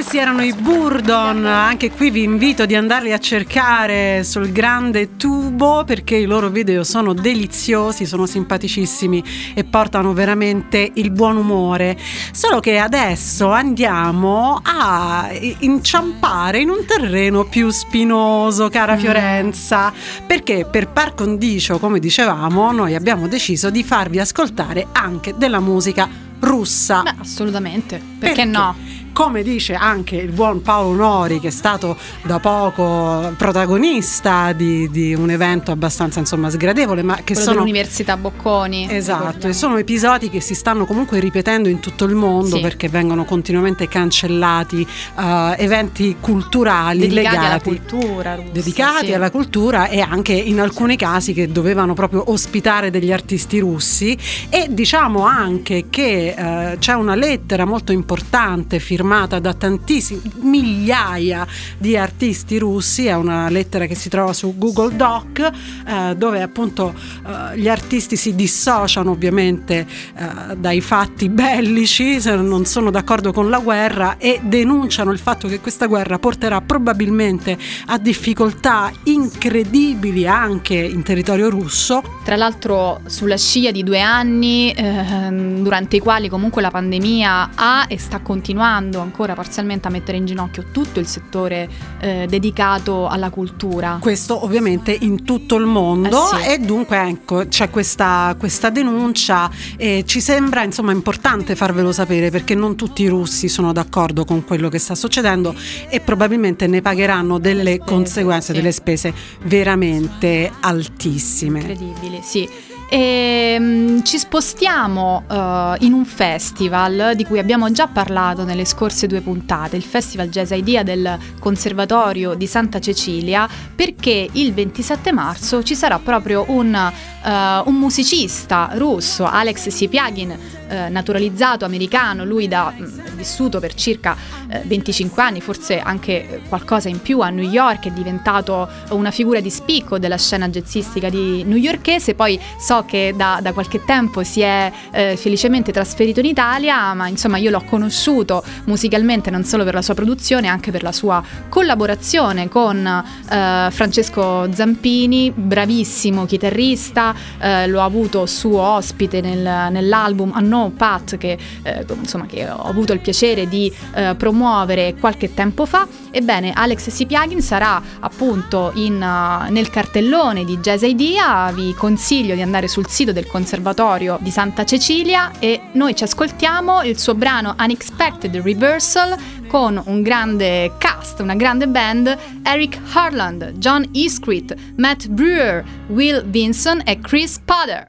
questi 0.06 0.22
erano 0.22 0.44
i 0.44 0.52
Burdon, 0.52 1.44
anche 1.44 1.90
qui 1.90 2.10
vi 2.12 2.22
invito 2.22 2.64
di 2.64 2.76
andarli 2.76 3.12
a 3.12 3.18
cercare 3.18 4.22
sul 4.22 4.52
grande 4.52 5.16
tubo 5.16 5.82
perché 5.84 6.14
i 6.14 6.26
loro 6.26 6.48
video 6.48 6.84
sono 6.84 7.12
deliziosi, 7.12 8.06
sono 8.06 8.24
simpaticissimi 8.24 9.24
e 9.52 9.64
portano 9.64 10.12
veramente 10.12 10.92
il 10.94 11.10
buon 11.10 11.38
umore. 11.38 11.98
Solo 12.30 12.60
che 12.60 12.78
adesso 12.78 13.50
andiamo 13.50 14.60
a 14.62 15.28
inciampare 15.58 16.60
in 16.60 16.68
un 16.68 16.84
terreno 16.86 17.42
più 17.42 17.70
spinoso, 17.70 18.68
cara 18.68 18.94
mm. 18.94 18.98
Fiorenza, 18.98 19.92
perché 20.24 20.66
per 20.70 20.86
par 20.86 21.14
condicio, 21.14 21.80
come 21.80 21.98
dicevamo, 21.98 22.70
noi 22.70 22.94
abbiamo 22.94 23.26
deciso 23.26 23.70
di 23.70 23.82
farvi 23.82 24.20
ascoltare 24.20 24.86
anche 24.92 25.34
della 25.36 25.58
musica 25.58 26.25
russa. 26.40 27.02
Beh, 27.02 27.14
assolutamente, 27.20 28.00
perché, 28.18 28.34
perché? 28.34 28.44
no? 28.44 28.96
come 29.16 29.42
dice 29.42 29.72
anche 29.72 30.16
il 30.16 30.30
buon 30.30 30.60
Paolo 30.60 30.94
Nori 30.94 31.40
che 31.40 31.48
è 31.48 31.50
stato 31.50 31.96
da 32.24 32.38
poco 32.38 33.32
protagonista 33.38 34.52
di, 34.52 34.90
di 34.90 35.14
un 35.14 35.30
evento 35.30 35.70
abbastanza 35.70 36.18
insomma 36.18 36.50
sgradevole 36.50 37.02
ma 37.02 37.14
che 37.24 37.32
Quello 37.32 37.40
sono 37.40 37.58
l'Università 37.60 38.18
Bocconi 38.18 38.88
esatto 38.90 39.48
e 39.48 39.54
sono 39.54 39.78
episodi 39.78 40.28
che 40.28 40.42
si 40.42 40.54
stanno 40.54 40.84
comunque 40.84 41.18
ripetendo 41.18 41.70
in 41.70 41.80
tutto 41.80 42.04
il 42.04 42.14
mondo 42.14 42.56
sì. 42.56 42.60
perché 42.60 42.90
vengono 42.90 43.24
continuamente 43.24 43.88
cancellati 43.88 44.86
uh, 45.14 45.22
eventi 45.56 46.16
culturali 46.20 46.98
dedicati 46.98 47.24
legati 47.24 47.46
alla 47.46 47.60
cultura 47.62 48.34
russa, 48.34 48.50
dedicati 48.52 49.06
sì. 49.06 49.12
alla 49.14 49.30
cultura 49.30 49.88
e 49.88 50.00
anche 50.00 50.34
in 50.34 50.60
alcuni 50.60 50.96
casi 50.96 51.32
che 51.32 51.50
dovevano 51.50 51.94
proprio 51.94 52.30
ospitare 52.30 52.90
degli 52.90 53.12
artisti 53.12 53.60
russi 53.60 54.14
e 54.50 54.66
diciamo 54.68 55.24
anche 55.24 55.86
che 55.88 56.25
uh, 56.36 56.78
c'è 56.78 56.94
una 56.94 57.14
lettera 57.14 57.64
molto 57.64 57.92
importante 57.92 58.78
firmata 58.78 59.38
da 59.38 59.54
tantissimi 59.54 60.20
migliaia 60.40 61.46
di 61.78 61.96
artisti 61.96 62.58
russi, 62.58 63.06
è 63.06 63.14
una 63.14 63.48
lettera 63.48 63.86
che 63.86 63.94
si 63.94 64.08
trova 64.08 64.32
su 64.32 64.56
Google 64.56 64.96
Doc 64.96 65.38
eh, 65.86 66.14
dove 66.16 66.42
appunto 66.42 66.94
eh, 66.94 67.58
gli 67.58 67.68
artisti 67.68 68.16
si 68.16 68.34
dissociano 68.34 69.10
ovviamente 69.10 69.86
eh, 70.16 70.56
dai 70.56 70.80
fatti 70.80 71.28
bellici, 71.28 72.18
non 72.24 72.64
sono 72.64 72.90
d'accordo 72.90 73.32
con 73.32 73.50
la 73.50 73.58
guerra 73.58 74.16
e 74.16 74.40
denunciano 74.42 75.12
il 75.12 75.18
fatto 75.18 75.48
che 75.48 75.60
questa 75.60 75.86
guerra 75.86 76.18
porterà 76.18 76.60
probabilmente 76.60 77.56
a 77.86 77.98
difficoltà 77.98 78.90
incredibili 79.04 80.26
anche 80.26 80.74
in 80.74 81.02
territorio 81.02 81.50
russo. 81.50 82.02
Tra 82.24 82.36
l'altro 82.36 83.00
sulla 83.06 83.36
scia 83.36 83.70
di 83.70 83.82
due 83.82 84.00
anni 84.00 84.72
ehm, 84.74 85.62
durante 85.62 85.96
i 85.96 86.00
quali 86.00 86.15
comunque 86.28 86.62
la 86.62 86.70
pandemia 86.70 87.50
ha 87.54 87.86
e 87.88 87.98
sta 87.98 88.20
continuando 88.20 89.00
ancora 89.00 89.34
parzialmente 89.34 89.86
a 89.88 89.90
mettere 89.90 90.16
in 90.16 90.24
ginocchio 90.24 90.66
tutto 90.72 90.98
il 90.98 91.06
settore 91.06 91.68
eh, 92.00 92.26
dedicato 92.28 93.06
alla 93.06 93.30
cultura. 93.30 93.98
Questo 94.00 94.42
ovviamente 94.42 94.96
in 94.98 95.24
tutto 95.24 95.56
il 95.56 95.66
mondo 95.66 96.32
eh 96.32 96.42
sì. 96.42 96.50
e 96.50 96.58
dunque 96.58 97.00
ecco 97.08 97.46
c'è 97.46 97.70
questa, 97.70 98.34
questa 98.38 98.70
denuncia 98.70 99.50
e 99.76 100.04
ci 100.06 100.20
sembra 100.20 100.62
insomma 100.62 100.92
importante 100.92 101.54
farvelo 101.54 101.92
sapere 101.92 102.30
perché 102.30 102.54
non 102.54 102.74
tutti 102.76 103.02
i 103.02 103.08
russi 103.08 103.48
sono 103.48 103.72
d'accordo 103.72 104.24
con 104.24 104.44
quello 104.44 104.68
che 104.68 104.78
sta 104.78 104.94
succedendo 104.94 105.54
e 105.88 106.00
probabilmente 106.00 106.66
ne 106.66 106.80
pagheranno 106.80 107.38
delle 107.38 107.74
spese, 107.74 107.84
conseguenze, 107.84 108.52
sì. 108.52 108.52
delle 108.58 108.72
spese 108.72 109.14
veramente 109.42 110.50
altissime. 110.60 111.60
Incredibili, 111.60 112.20
sì. 112.22 112.48
E, 112.88 113.56
um, 113.58 114.04
ci 114.04 114.16
spostiamo 114.16 115.24
uh, 115.28 115.84
in 115.84 115.92
un 115.92 116.04
festival 116.04 117.14
di 117.16 117.24
cui 117.24 117.40
abbiamo 117.40 117.70
già 117.72 117.88
parlato 117.88 118.44
nelle 118.44 118.64
scorse 118.64 119.08
due 119.08 119.20
puntate, 119.20 119.74
il 119.76 119.82
Festival 119.82 120.28
Jazz 120.28 120.52
Idea 120.52 120.84
del 120.84 121.18
Conservatorio 121.40 122.34
di 122.34 122.46
Santa 122.46 122.78
Cecilia, 122.78 123.48
perché 123.74 124.28
il 124.30 124.54
27 124.54 125.12
marzo 125.12 125.64
ci 125.64 125.74
sarà 125.74 125.98
proprio 125.98 126.44
un, 126.48 126.72
uh, 126.74 127.68
un 127.68 127.74
musicista 127.74 128.70
russo, 128.74 129.24
Alex 129.24 129.68
Sipiagin, 129.68 130.30
uh, 130.30 130.90
naturalizzato 130.90 131.64
americano, 131.64 132.24
lui 132.24 132.46
da 132.46 132.72
mm, 132.72 133.16
vissuto 133.16 133.58
per 133.58 133.74
circa 133.74 134.16
25 134.64 135.22
anni, 135.22 135.40
forse 135.40 135.80
anche 135.80 136.42
qualcosa 136.48 136.88
in 136.88 137.02
più 137.02 137.20
a 137.20 137.30
New 137.30 137.48
York, 137.48 137.86
è 137.86 137.90
diventato 137.90 138.68
una 138.90 139.10
figura 139.10 139.40
di 139.40 139.50
spicco 139.50 139.98
della 139.98 140.18
scena 140.18 140.48
jazzistica 140.48 141.08
di 141.08 141.42
newyorkese, 141.42 142.14
poi 142.14 142.38
so 142.58 142.75
so 142.76 142.84
che 142.84 143.14
da, 143.16 143.38
da 143.40 143.52
qualche 143.52 143.84
tempo 143.84 144.22
si 144.22 144.40
è 144.40 144.70
eh, 144.90 145.16
felicemente 145.16 145.72
trasferito 145.72 146.20
in 146.20 146.26
Italia, 146.26 146.92
ma 146.94 147.08
insomma 147.08 147.38
io 147.38 147.50
l'ho 147.50 147.62
conosciuto 147.64 148.42
musicalmente 148.64 149.30
non 149.30 149.44
solo 149.44 149.64
per 149.64 149.74
la 149.74 149.82
sua 149.82 149.94
produzione, 149.94 150.48
anche 150.48 150.70
per 150.70 150.82
la 150.82 150.92
sua 150.92 151.22
collaborazione 151.48 152.48
con 152.48 152.84
eh, 152.86 153.68
Francesco 153.70 154.52
Zampini, 154.52 155.30
bravissimo 155.30 156.26
chitarrista, 156.26 157.14
eh, 157.38 157.66
l'ho 157.66 157.80
avuto 157.80 158.26
suo 158.26 158.60
ospite 158.60 159.20
nel, 159.20 159.70
nell'album 159.70 160.32
A 160.34 160.40
No 160.40 160.72
Pat 160.76 161.16
che, 161.16 161.38
eh, 161.62 161.86
insomma, 161.98 162.26
che 162.26 162.48
ho 162.48 162.64
avuto 162.64 162.92
il 162.92 163.00
piacere 163.00 163.48
di 163.48 163.72
eh, 163.94 164.14
promuovere 164.16 164.94
qualche 164.98 165.32
tempo 165.32 165.64
fa. 165.64 165.86
Ebbene, 166.10 166.52
Alex 166.54 166.88
Sipiagin 166.88 167.40
sarà 167.42 167.80
appunto 168.00 168.72
in, 168.74 168.94
uh, 168.94 169.52
nel 169.52 169.68
cartellone 169.68 170.44
di 170.44 170.58
Jazz 170.58 170.82
Idea, 170.82 171.50
vi 171.52 171.74
consiglio 171.74 172.34
di 172.34 172.40
andare 172.40 172.65
sul 172.68 172.88
sito 172.88 173.12
del 173.12 173.26
Conservatorio 173.26 174.18
di 174.20 174.30
Santa 174.30 174.64
Cecilia 174.64 175.32
e 175.38 175.60
noi 175.72 175.94
ci 175.94 176.04
ascoltiamo 176.04 176.82
il 176.82 176.98
suo 176.98 177.14
brano 177.14 177.54
Unexpected 177.58 178.36
Reversal 178.36 179.16
con 179.46 179.80
un 179.86 180.02
grande 180.02 180.72
cast, 180.78 181.20
una 181.20 181.34
grande 181.34 181.68
band, 181.68 182.16
Eric 182.42 182.78
Harland, 182.92 183.52
John 183.58 183.88
Eastcreet, 183.92 184.54
Matt 184.76 185.06
Brewer, 185.08 185.64
Will 185.88 186.24
Vinson 186.26 186.82
e 186.84 186.98
Chris 187.00 187.40
Potter. 187.44 187.88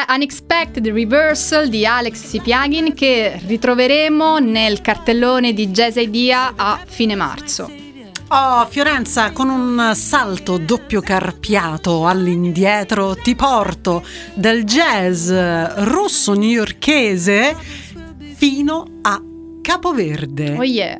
Era 0.00 0.14
Unexpected 0.14 0.86
Reversal 0.86 1.68
di 1.68 1.84
Alex 1.84 2.24
Sipiagin 2.24 2.94
che 2.94 3.38
ritroveremo 3.44 4.38
nel 4.38 4.80
cartellone 4.80 5.52
di 5.52 5.68
Jazz 5.68 5.96
Idea 5.96 6.52
a 6.56 6.80
fine 6.86 7.14
marzo. 7.14 7.70
Oh, 8.28 8.66
Fiorenza, 8.66 9.32
con 9.32 9.48
un 9.48 9.92
salto 9.94 10.58
doppio 10.58 11.00
carpiato 11.00 12.06
all'indietro 12.06 13.16
ti 13.16 13.34
porto 13.34 14.04
dal 14.34 14.62
jazz 14.62 15.30
russo 15.30 16.34
newyorkese 16.34 17.56
fino 18.36 19.00
a 19.02 19.20
Capoverde. 19.60 20.56
Oh 20.56 20.62
yeah. 20.62 20.98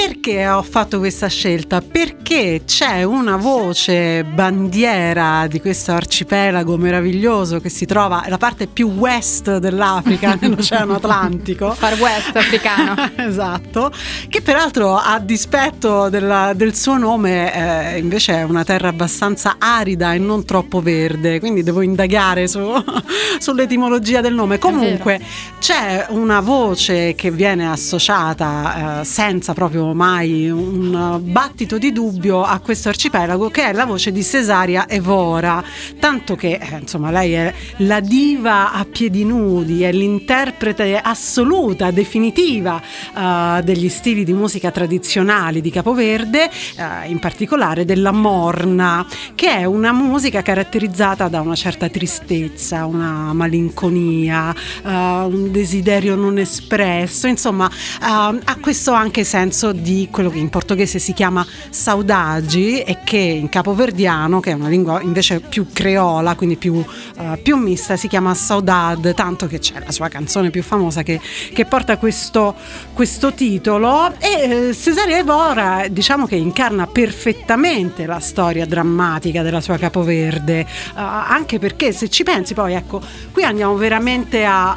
Perché 0.00 0.46
ho 0.46 0.62
fatto 0.62 0.98
questa 0.98 1.26
scelta? 1.26 1.80
Perché 1.80 2.62
c'è 2.64 3.02
una 3.02 3.36
voce 3.36 4.22
bandiera 4.22 5.48
di 5.48 5.60
questo 5.60 5.90
arcipelago 5.90 6.76
meraviglioso 6.76 7.58
che 7.58 7.68
si 7.68 7.84
trova 7.84 8.24
la 8.28 8.38
parte 8.38 8.68
più 8.68 8.90
west 8.92 9.58
dell'Africa, 9.58 10.38
nell'Oceano 10.40 10.94
Atlantico. 10.94 11.72
Far 11.72 11.98
west 11.98 12.36
africano. 12.36 12.94
esatto, 13.18 13.90
che 14.28 14.40
peraltro 14.40 14.94
a 14.94 15.18
dispetto 15.18 16.08
della, 16.08 16.52
del 16.54 16.76
suo 16.76 16.96
nome 16.96 17.94
eh, 17.94 17.98
invece 17.98 18.34
è 18.34 18.42
una 18.44 18.62
terra 18.62 18.88
abbastanza 18.88 19.56
arida 19.58 20.14
e 20.14 20.18
non 20.18 20.44
troppo 20.44 20.80
verde, 20.80 21.40
quindi 21.40 21.64
devo 21.64 21.80
indagare 21.80 22.46
su, 22.46 22.60
sull'etimologia 23.40 24.20
del 24.20 24.34
nome. 24.34 24.58
Comunque 24.58 25.20
c'è 25.58 26.06
una 26.10 26.38
voce 26.38 27.16
che 27.16 27.32
viene 27.32 27.68
associata 27.68 29.00
eh, 29.00 29.04
senza 29.04 29.54
proprio 29.54 29.86
mai 29.94 30.50
un 30.50 31.20
battito 31.22 31.78
di 31.78 31.92
dubbio 31.92 32.42
a 32.42 32.58
questo 32.60 32.88
arcipelago 32.88 33.48
che 33.50 33.64
è 33.64 33.72
la 33.72 33.84
voce 33.84 34.12
di 34.12 34.22
Cesaria 34.22 34.88
Evora, 34.88 35.62
tanto 35.98 36.36
che 36.36 36.58
eh, 36.60 36.78
insomma 36.80 37.10
lei 37.10 37.32
è 37.32 37.54
la 37.78 38.00
diva 38.00 38.72
a 38.72 38.84
piedi 38.84 39.24
nudi, 39.24 39.82
è 39.82 39.92
l'interprete 39.92 40.98
assoluta, 40.98 41.90
definitiva 41.90 42.80
uh, 43.14 43.62
degli 43.62 43.88
stili 43.88 44.24
di 44.24 44.32
musica 44.32 44.70
tradizionali 44.70 45.60
di 45.60 45.70
Capoverde, 45.70 46.50
uh, 46.76 47.10
in 47.10 47.18
particolare 47.18 47.84
della 47.84 48.12
morna, 48.12 49.06
che 49.34 49.50
è 49.50 49.64
una 49.64 49.92
musica 49.92 50.42
caratterizzata 50.42 51.28
da 51.28 51.40
una 51.40 51.54
certa 51.54 51.88
tristezza, 51.88 52.86
una 52.86 53.32
malinconia, 53.32 54.54
uh, 54.82 54.88
un 54.88 55.50
desiderio 55.50 56.14
non 56.14 56.38
espresso, 56.38 57.26
insomma 57.26 57.70
ha 58.00 58.56
questo 58.60 58.92
anche 58.92 59.24
senso 59.24 59.72
di 59.80 60.08
quello 60.10 60.30
che 60.30 60.38
in 60.38 60.48
portoghese 60.48 60.98
si 60.98 61.12
chiama 61.12 61.46
saudagi 61.70 62.80
e 62.82 62.98
che 63.04 63.16
in 63.16 63.48
capoverdiano, 63.48 64.40
che 64.40 64.50
è 64.50 64.54
una 64.54 64.68
lingua 64.68 65.00
invece 65.02 65.40
più 65.40 65.66
creola, 65.72 66.34
quindi 66.34 66.56
più, 66.56 66.74
uh, 66.74 67.42
più 67.42 67.56
mista, 67.56 67.96
si 67.96 68.08
chiama 68.08 68.34
saudade, 68.34 69.14
tanto 69.14 69.46
che 69.46 69.58
c'è 69.58 69.82
la 69.84 69.92
sua 69.92 70.08
canzone 70.08 70.50
più 70.50 70.62
famosa 70.62 71.02
che, 71.02 71.20
che 71.52 71.64
porta 71.64 71.96
questo, 71.98 72.54
questo, 72.92 73.32
titolo. 73.32 74.14
E 74.18 74.68
eh, 74.68 74.74
Cesaria 74.74 75.18
Evora 75.18 75.86
diciamo 75.90 76.26
che 76.26 76.36
incarna 76.36 76.86
perfettamente 76.86 78.06
la 78.06 78.20
storia 78.20 78.66
drammatica 78.66 79.42
della 79.42 79.60
sua 79.60 79.76
capoverde, 79.76 80.60
uh, 80.60 80.92
anche 80.94 81.58
perché 81.58 81.92
se 81.92 82.08
ci 82.08 82.22
pensi 82.22 82.54
poi 82.54 82.74
ecco, 82.74 83.00
qui 83.32 83.42
andiamo 83.44 83.74
veramente 83.76 84.44
a 84.44 84.76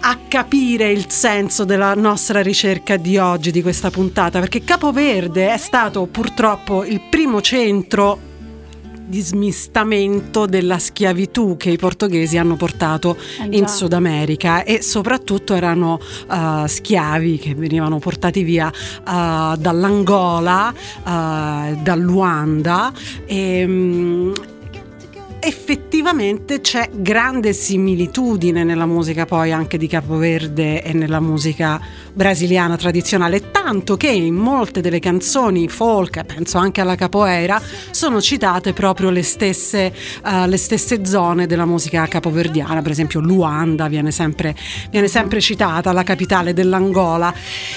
a 0.00 0.18
capire 0.28 0.90
il 0.90 1.10
senso 1.10 1.64
della 1.64 1.94
nostra 1.94 2.40
ricerca 2.40 2.96
di 2.96 3.18
oggi, 3.18 3.50
di 3.50 3.62
questa 3.62 3.90
puntata, 3.90 4.40
perché 4.40 4.62
Capoverde 4.62 5.52
è 5.52 5.58
stato 5.58 6.06
purtroppo 6.06 6.84
il 6.84 7.02
primo 7.10 7.40
centro 7.40 8.28
di 9.10 9.20
smistamento 9.20 10.46
della 10.46 10.78
schiavitù 10.78 11.56
che 11.56 11.70
i 11.70 11.76
portoghesi 11.76 12.38
hanno 12.38 12.54
portato 12.54 13.16
eh 13.40 13.56
in 13.56 13.66
Sud 13.66 13.92
America 13.92 14.62
e 14.62 14.82
soprattutto 14.82 15.54
erano 15.54 15.98
uh, 16.28 16.66
schiavi 16.66 17.38
che 17.38 17.56
venivano 17.56 17.98
portati 17.98 18.44
via 18.44 18.68
uh, 18.68 19.56
dall'Angola, 19.56 20.72
uh, 20.72 21.82
dal 21.82 22.00
Luanda 22.00 22.92
e, 23.26 23.64
um, 23.64 24.32
effettivamente 25.40 26.60
c'è 26.60 26.88
grande 26.92 27.52
similitudine 27.52 28.62
nella 28.62 28.86
musica 28.86 29.24
poi 29.24 29.52
anche 29.52 29.78
di 29.78 29.86
Capoverde 29.86 30.82
e 30.82 30.92
nella 30.92 31.20
musica 31.20 31.80
brasiliana 32.12 32.76
tradizionale, 32.76 33.50
tanto 33.50 33.96
che 33.96 34.08
in 34.08 34.34
molte 34.34 34.80
delle 34.80 34.98
canzoni 34.98 35.68
folk, 35.68 36.24
penso 36.24 36.58
anche 36.58 36.80
alla 36.80 36.94
capoeira, 36.94 37.60
sono 37.90 38.20
citate 38.20 38.72
proprio 38.72 39.10
le 39.10 39.22
stesse, 39.22 39.92
uh, 40.24 40.46
le 40.46 40.56
stesse 40.56 41.04
zone 41.04 41.46
della 41.46 41.66
musica 41.66 42.06
capoverdiana, 42.06 42.82
per 42.82 42.90
esempio 42.90 43.20
Luanda 43.20 43.88
viene 43.88 44.10
sempre, 44.10 44.54
viene 44.90 45.08
sempre 45.08 45.40
citata, 45.40 45.92
la 45.92 46.02
capitale 46.02 46.52
dell'Angola. 46.52 47.32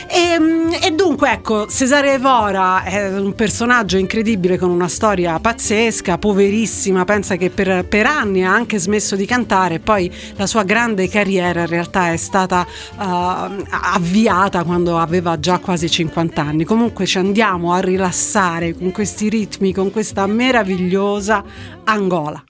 E, 0.08 0.40
mm, 0.40 0.72
e 0.82 0.92
dunque 0.92 1.32
ecco, 1.32 1.68
Cesare 1.68 2.14
Evora 2.14 2.84
è 2.84 3.18
un 3.18 3.34
personaggio 3.36 3.98
incredibile 3.98 4.58
con 4.58 4.70
una 4.70 4.88
storia 4.88 5.40
pazzesca, 5.40 6.18
poverissima, 6.18 7.06
pensa 7.06 7.36
che 7.36 7.50
per, 7.50 7.86
per 7.86 8.06
anni 8.06 8.44
ha 8.44 8.54
anche 8.54 8.80
smesso 8.80 9.16
di 9.16 9.26
cantare, 9.26 9.80
poi 9.80 10.12
la 10.36 10.48
sua 10.48 10.64
grande 10.64 11.08
carriera 11.08 11.62
in 11.62 11.68
realtà 11.68 12.12
è 12.12 12.18
stata 12.18 12.66
uh, 12.98 13.64
avviata 13.70 14.23
quando 14.64 14.98
aveva 14.98 15.40
già 15.40 15.60
quasi 15.60 15.90
50 15.90 16.42
anni. 16.42 16.64
Comunque 16.64 17.06
ci 17.06 17.18
andiamo 17.18 17.74
a 17.74 17.80
rilassare 17.80 18.74
con 18.74 18.92
questi 18.92 19.30
ritmi, 19.30 19.74
con 19.74 19.92
questa 19.92 20.26
meravigliosa 20.28 21.44
Angola. 21.84 22.44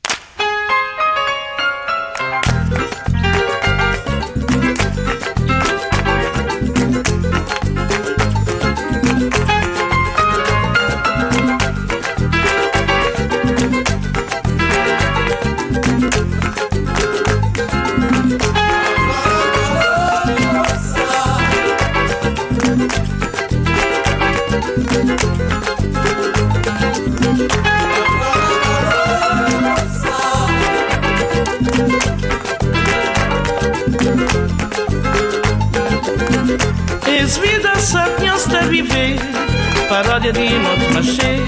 Надя 40.24 40.40
Дима 40.40 40.72
отмаши, 40.72 41.42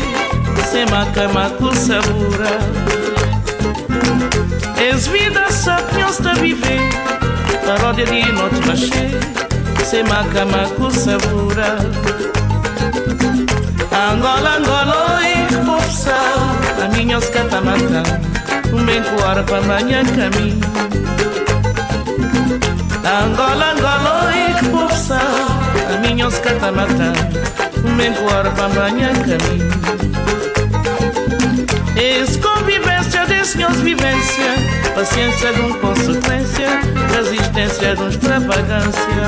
снимака 0.70 1.30
маку 1.34 1.74
сабура. 1.74 2.60
Es 4.78 5.08
vida 5.08 5.50
sapniosta 5.50 6.34
vive, 6.42 6.80
parodja 7.66 8.06
di 8.06 8.24
noć 8.34 8.66
maše, 8.68 9.06
se 9.86 10.04
maka 10.04 10.44
maku 10.46 10.92
sabura. 10.92 11.72
Angola, 14.10 14.58
Angola, 14.58 14.96
oi, 15.20 15.32
popsa, 15.66 16.20
a 16.84 16.88
minhos 16.98 17.28
catamata, 17.30 18.04
tá 18.04 18.76
um 18.76 18.86
bem 18.86 19.02
coara 19.04 19.44
para 19.44 19.62
manhã 19.62 20.04
caminho. 20.04 20.60
Angola, 23.24 23.72
Angola, 23.72 24.12
oi, 24.28 24.70
popsa, 24.70 25.22
a 25.92 25.98
minhos 26.02 26.38
catamata, 26.40 27.14
tá 27.14 27.75
menguar 27.92 28.50
bambanha 28.56 29.10
caminho. 29.14 29.70
Esse 31.96 32.38
convivência 32.40 33.26
desse 33.26 33.54
senhores 33.54 33.80
vivência 33.80 34.52
Paciência 34.94 35.54
de 35.54 35.62
um 35.62 35.74
consequência 35.80 36.68
Resistência 37.16 37.96
de 37.96 38.02
um 38.02 38.10
extravagância. 38.10 39.26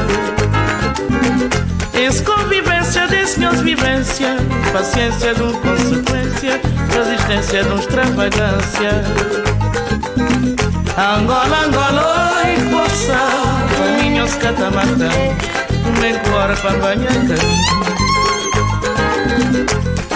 Esse 1.93 2.23
convivência 2.23 3.07
desse 3.07 3.35
senhores 3.35 3.61
vivência 3.61 4.35
Paciência 4.73 5.33
de 5.33 5.43
um 5.43 5.53
consequência 5.53 6.61
Resistência 6.93 7.63
de 7.63 7.69
um 7.69 7.79
extravagância. 7.79 9.03
Angola, 10.97 11.65
Angola, 11.65 12.41
oi, 12.43 12.69
poça 12.71 13.17
Caminhos 13.77 14.33
catamata 14.35 15.09
Menguar 16.01 16.55
bambanha 16.61 17.09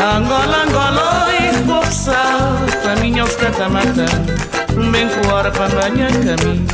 caminho 0.01 0.17
Angola, 0.17 0.63
Angola, 0.63 1.27
esboça 1.51 2.15
Caminha 2.83 3.23
os 3.23 3.35
catamata 3.35 4.05
Bem 4.91 5.07
com 5.07 5.31
hora 5.31 5.51
para 5.51 5.69
banhar 5.69 6.11
caminho 6.11 6.65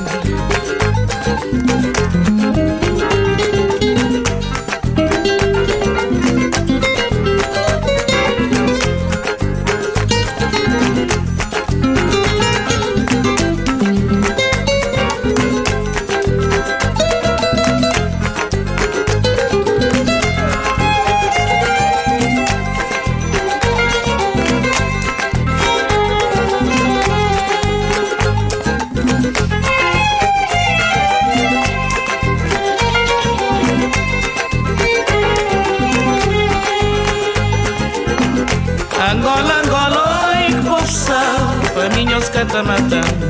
cata 42.37 42.61
matando 42.61 43.25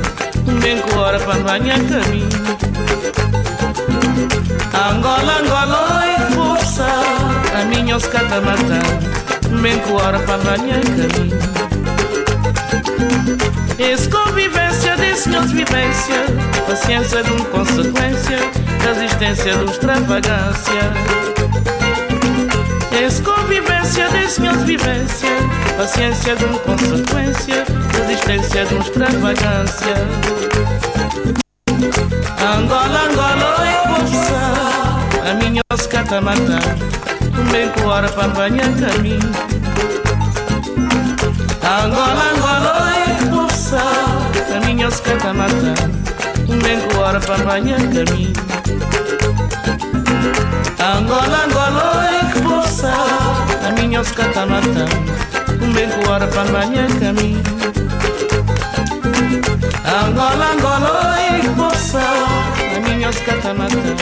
Bem 0.60 0.78
com 0.80 0.98
hora 0.98 1.18
para 1.20 1.38
banhar 1.40 1.78
caminho. 1.78 2.28
Angola, 4.74 5.38
Angola, 5.40 6.00
oi, 6.00 6.12
força 6.34 6.86
A 7.58 7.64
minha 7.64 7.96
os 7.96 8.06
cata 8.06 8.42
matando 8.42 9.08
Bem 9.62 9.78
com 9.78 9.94
hora 9.94 10.18
para 10.20 10.36
banhar 10.38 10.82
caminho. 10.82 11.38
Esse 13.78 14.10
convivência 14.10 14.94
desse 14.96 15.30
vivência 15.30 16.26
Paciência 16.66 17.22
de 17.22 17.30
uma 17.32 17.44
consequência 17.46 18.38
Resistência 18.84 19.56
de 19.56 19.64
extravagância 19.70 20.82
Esse 23.00 23.22
convivência 23.22 24.08
desse 24.08 24.40
senhores 24.40 24.64
vivência 24.64 25.28
Paciência 25.76 26.34
de 26.34 26.44
uma 26.46 26.58
consequência 26.58 27.64
Resistência 27.96 28.66
de 28.66 28.74
uma 28.74 28.82
extravagância. 28.82 29.94
Angola, 32.42 33.04
Angola, 33.04 33.56
oi, 33.60 34.00
força. 34.00 35.30
A 35.30 35.34
minha 35.34 35.62
os 35.72 35.86
cata 35.86 36.20
matando 36.20 36.84
Bem 37.52 37.68
com 37.68 37.86
hora 37.86 38.08
para 38.08 38.28
banhar 38.28 38.68
caminho 38.80 39.20
Angola, 41.62 42.32
Angola, 42.34 42.72
oi, 42.84 43.30
força. 43.30 43.80
A 44.56 44.66
minha 44.66 44.88
os 44.88 44.98
cata 44.98 45.32
matando 45.32 45.98
Bem 46.64 46.80
com 46.80 46.98
hora 46.98 47.20
para 47.20 47.38
banhar 47.44 47.78
caminho 47.78 48.32
Angola, 50.80 51.44
Angola, 51.44 51.92
oi, 51.96 52.42
força 52.42 52.47
A 52.86 53.72
minha 53.72 54.00
os 54.00 54.10
cata 54.12 54.46
matando 54.46 54.84
Bem 55.74 55.88
com 55.90 56.10
hora 56.10 56.28
para 56.28 56.44
banhar 56.44 56.86
caminho 57.00 57.42
Angola, 59.84 60.52
Angola, 60.52 61.16
oi, 61.16 61.42
força 61.56 61.98
A 61.98 62.80
minha 62.88 63.08
os 63.08 63.18
cata 63.18 63.52
matando 63.52 63.96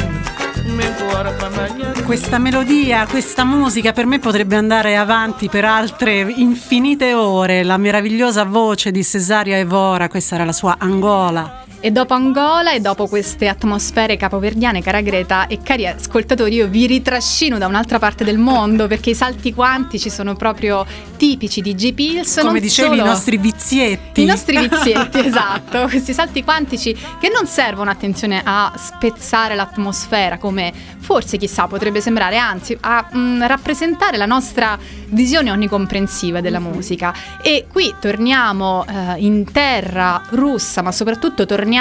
Bem 0.77 0.93
com 0.93 1.17
hora 1.17 1.33
para 1.33 1.49
banhar 1.49 1.93
caminho 1.93 2.05
Questa 2.05 2.39
melodia, 2.39 3.07
questa 3.07 3.47
musica 3.47 3.95
per 3.95 4.05
me 4.05 4.19
potrebbe 4.19 4.57
andare 4.57 4.95
avanti 4.97 5.49
per 5.49 5.65
altre 5.65 6.33
infinite 6.37 7.15
ore. 7.15 7.65
La 7.65 7.79
meravigliosa 7.79 8.45
voce 8.45 8.91
di 8.91 9.03
Cesaria 9.03 9.57
Evora, 9.57 10.09
questa 10.09 10.35
era 10.37 10.45
la 10.45 10.53
sua 10.53 10.77
Angola. 10.79 11.66
E 11.87 11.93
dopo 11.93 12.15
Angola 12.15 12.73
e 12.73 12.81
dopo 12.81 13.07
queste 13.07 13.47
atmosfere 13.47 14.17
capoverdiane, 14.17 14.83
cara 14.83 15.03
Greta 15.03 15.47
e 15.47 15.63
cari 15.63 15.87
ascoltatori, 15.87 16.57
io 16.57 16.67
vi 16.67 16.85
ritrascino 16.85 17.59
da 17.59 17.69
un'altra 17.69 18.01
parte 18.01 18.25
del 18.25 18.39
mondo 18.39 18.89
perché 18.89 19.11
i 19.11 19.15
salti 19.15 19.55
quantici 19.55 20.11
sono 20.11 20.35
proprio 20.35 20.85
tipici 21.17 21.61
di 21.61 21.77
G-Pills. 21.77 22.41
Come 22.41 22.59
dicevi, 22.59 22.97
solo- 22.97 23.01
i 23.01 23.05
nostri 23.05 23.37
vizietti. 23.37 24.23
I 24.23 24.25
nostri 24.25 24.59
vizietti, 24.69 25.27
esatto, 25.27 25.87
questi 25.87 26.13
salti 26.13 26.43
quantici 26.43 26.93
che 27.21 27.31
non 27.33 27.47
servono, 27.47 27.89
attenzione, 27.89 28.43
a 28.45 28.73
spezzare 28.77 29.55
l'atmosfera 29.55 30.39
come 30.39 30.73
forse 30.99 31.37
chissà 31.37 31.69
potrebbe 31.69 32.01
sembrare, 32.01 32.37
anzi 32.37 32.77
a 32.81 33.09
mm, 33.15 33.43
rappresentare 33.43 34.17
la 34.17 34.27
nostra 34.27 34.77
visione 35.11 35.53
onnicomprensiva 35.53 36.41
della 36.41 36.59
musica. 36.59 37.15
E 37.41 37.69
qui 37.71 37.95
torniamo 38.01 38.85
eh, 38.85 39.15
in 39.19 39.45
terra 39.53 40.21
russa, 40.31 40.83
ma 40.83 40.91
soprattutto 40.91 41.47
torniamo 41.47 41.75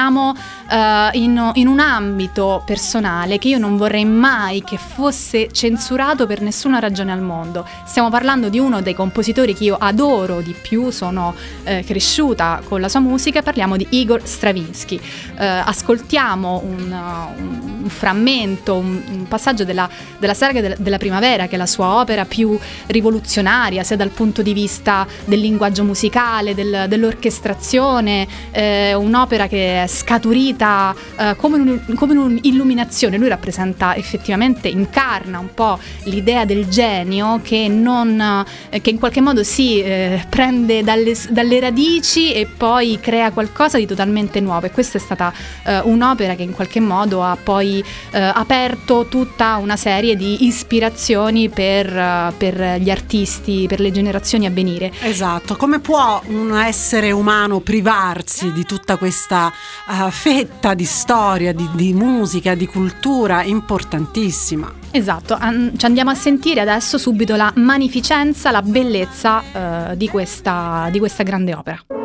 eh, 0.69 1.09
in, 1.13 1.51
in 1.53 1.67
un 1.67 1.79
ambito 1.79 2.61
personale 2.65 3.37
che 3.37 3.49
io 3.49 3.57
non 3.57 3.77
vorrei 3.77 4.05
mai 4.05 4.63
che 4.63 4.77
fosse 4.77 5.49
censurato 5.51 6.25
per 6.25 6.41
nessuna 6.41 6.79
ragione 6.79 7.11
al 7.11 7.21
mondo. 7.21 7.67
Stiamo 7.85 8.09
parlando 8.09 8.49
di 8.49 8.59
uno 8.59 8.81
dei 8.81 8.93
compositori 8.93 9.53
che 9.53 9.63
io 9.65 9.75
adoro 9.79 10.41
di 10.41 10.55
più, 10.59 10.89
sono 10.89 11.33
eh, 11.63 11.83
cresciuta 11.85 12.61
con 12.67 12.81
la 12.81 12.89
sua 12.89 12.99
musica, 12.99 13.41
parliamo 13.41 13.77
di 13.77 13.87
Igor 13.91 14.21
Stravinsky. 14.23 14.99
Eh, 15.37 15.45
ascoltiamo 15.45 16.61
un, 16.65 16.91
uh, 16.91 17.41
un- 17.41 17.73
frammento, 17.87 18.75
un, 18.77 19.01
un 19.11 19.27
passaggio 19.27 19.63
della, 19.63 19.87
della 20.17 20.33
saga 20.33 20.59
del- 20.59 20.75
della 20.79 20.97
primavera, 20.97 21.45
che 21.45 21.53
è 21.53 21.57
la 21.57 21.67
sua 21.67 21.99
opera 21.99 22.25
più 22.25 22.57
rivoluzionaria, 22.87 23.83
sia 23.83 23.95
dal 23.95 24.09
punto 24.09 24.41
di 24.41 24.53
vista 24.53 25.05
del 25.25 25.39
linguaggio 25.39 25.83
musicale, 25.83 26.55
del- 26.55 26.85
dell'orchestrazione, 26.87 28.27
eh, 28.51 28.93
un'opera 28.95 29.47
che 29.47 29.84
scaturita 29.87 30.95
eh, 31.17 31.35
come, 31.35 31.57
un- 31.57 31.95
come 31.95 32.13
un'illuminazione. 32.13 33.17
Lui 33.17 33.27
rappresenta 33.27 33.95
effettivamente, 33.95 34.67
incarna 34.67 35.39
un 35.39 35.53
po' 35.53 35.79
l'idea 36.03 36.45
del 36.45 36.67
genio 36.67 37.39
che, 37.43 37.67
non, 37.67 38.45
eh, 38.69 38.81
che 38.81 38.89
in 38.89 38.99
qualche 38.99 39.21
modo 39.21 39.43
si 39.43 39.81
eh, 39.81 40.25
prende 40.29 40.83
dalle, 40.83 41.15
dalle 41.29 41.59
radici 41.59 42.33
e 42.33 42.45
poi 42.45 42.99
crea 42.99 43.31
qualcosa 43.31 43.77
di 43.77 43.85
totalmente 43.85 44.39
nuovo. 44.39 44.65
E 44.65 44.71
questa 44.71 44.97
è 44.97 45.01
stata 45.01 45.33
eh, 45.63 45.79
un'opera 45.79 46.35
che 46.35 46.43
in 46.43 46.53
qualche 46.53 46.79
modo 46.79 47.23
ha 47.23 47.37
poi 47.41 47.83
eh, 48.11 48.19
aperto 48.19 49.07
tutta 49.07 49.57
una 49.57 49.75
serie 49.75 50.15
di 50.15 50.45
ispirazioni 50.45 51.49
per, 51.49 52.33
per 52.37 52.77
gli 52.79 52.89
artisti, 52.89 53.65
per 53.67 53.79
le 53.79 53.91
generazioni 53.91 54.45
a 54.45 54.49
venire. 54.49 54.91
Esatto, 55.01 55.55
come 55.55 55.79
può 55.79 56.21
un 56.27 56.57
essere 56.57 57.11
umano 57.11 57.59
privarsi 57.59 58.51
di 58.51 58.63
tutta 58.65 58.97
questa 58.97 59.51
eh, 59.89 60.11
fetta 60.11 60.73
di 60.73 60.85
storia, 60.85 61.53
di, 61.53 61.67
di 61.73 61.93
musica, 61.93 62.55
di 62.55 62.67
cultura 62.67 63.43
importantissima? 63.43 64.73
Esatto, 64.91 65.37
ci 65.75 65.85
andiamo 65.85 66.11
a 66.11 66.15
sentire 66.15 66.61
adesso 66.61 66.97
subito 66.97 67.35
la 67.35 67.51
magnificenza, 67.55 68.51
la 68.51 68.61
bellezza 68.61 69.91
eh, 69.91 69.97
di, 69.97 70.07
questa, 70.07 70.87
di 70.91 70.99
questa 70.99 71.23
grande 71.23 71.53
opera. 71.53 72.04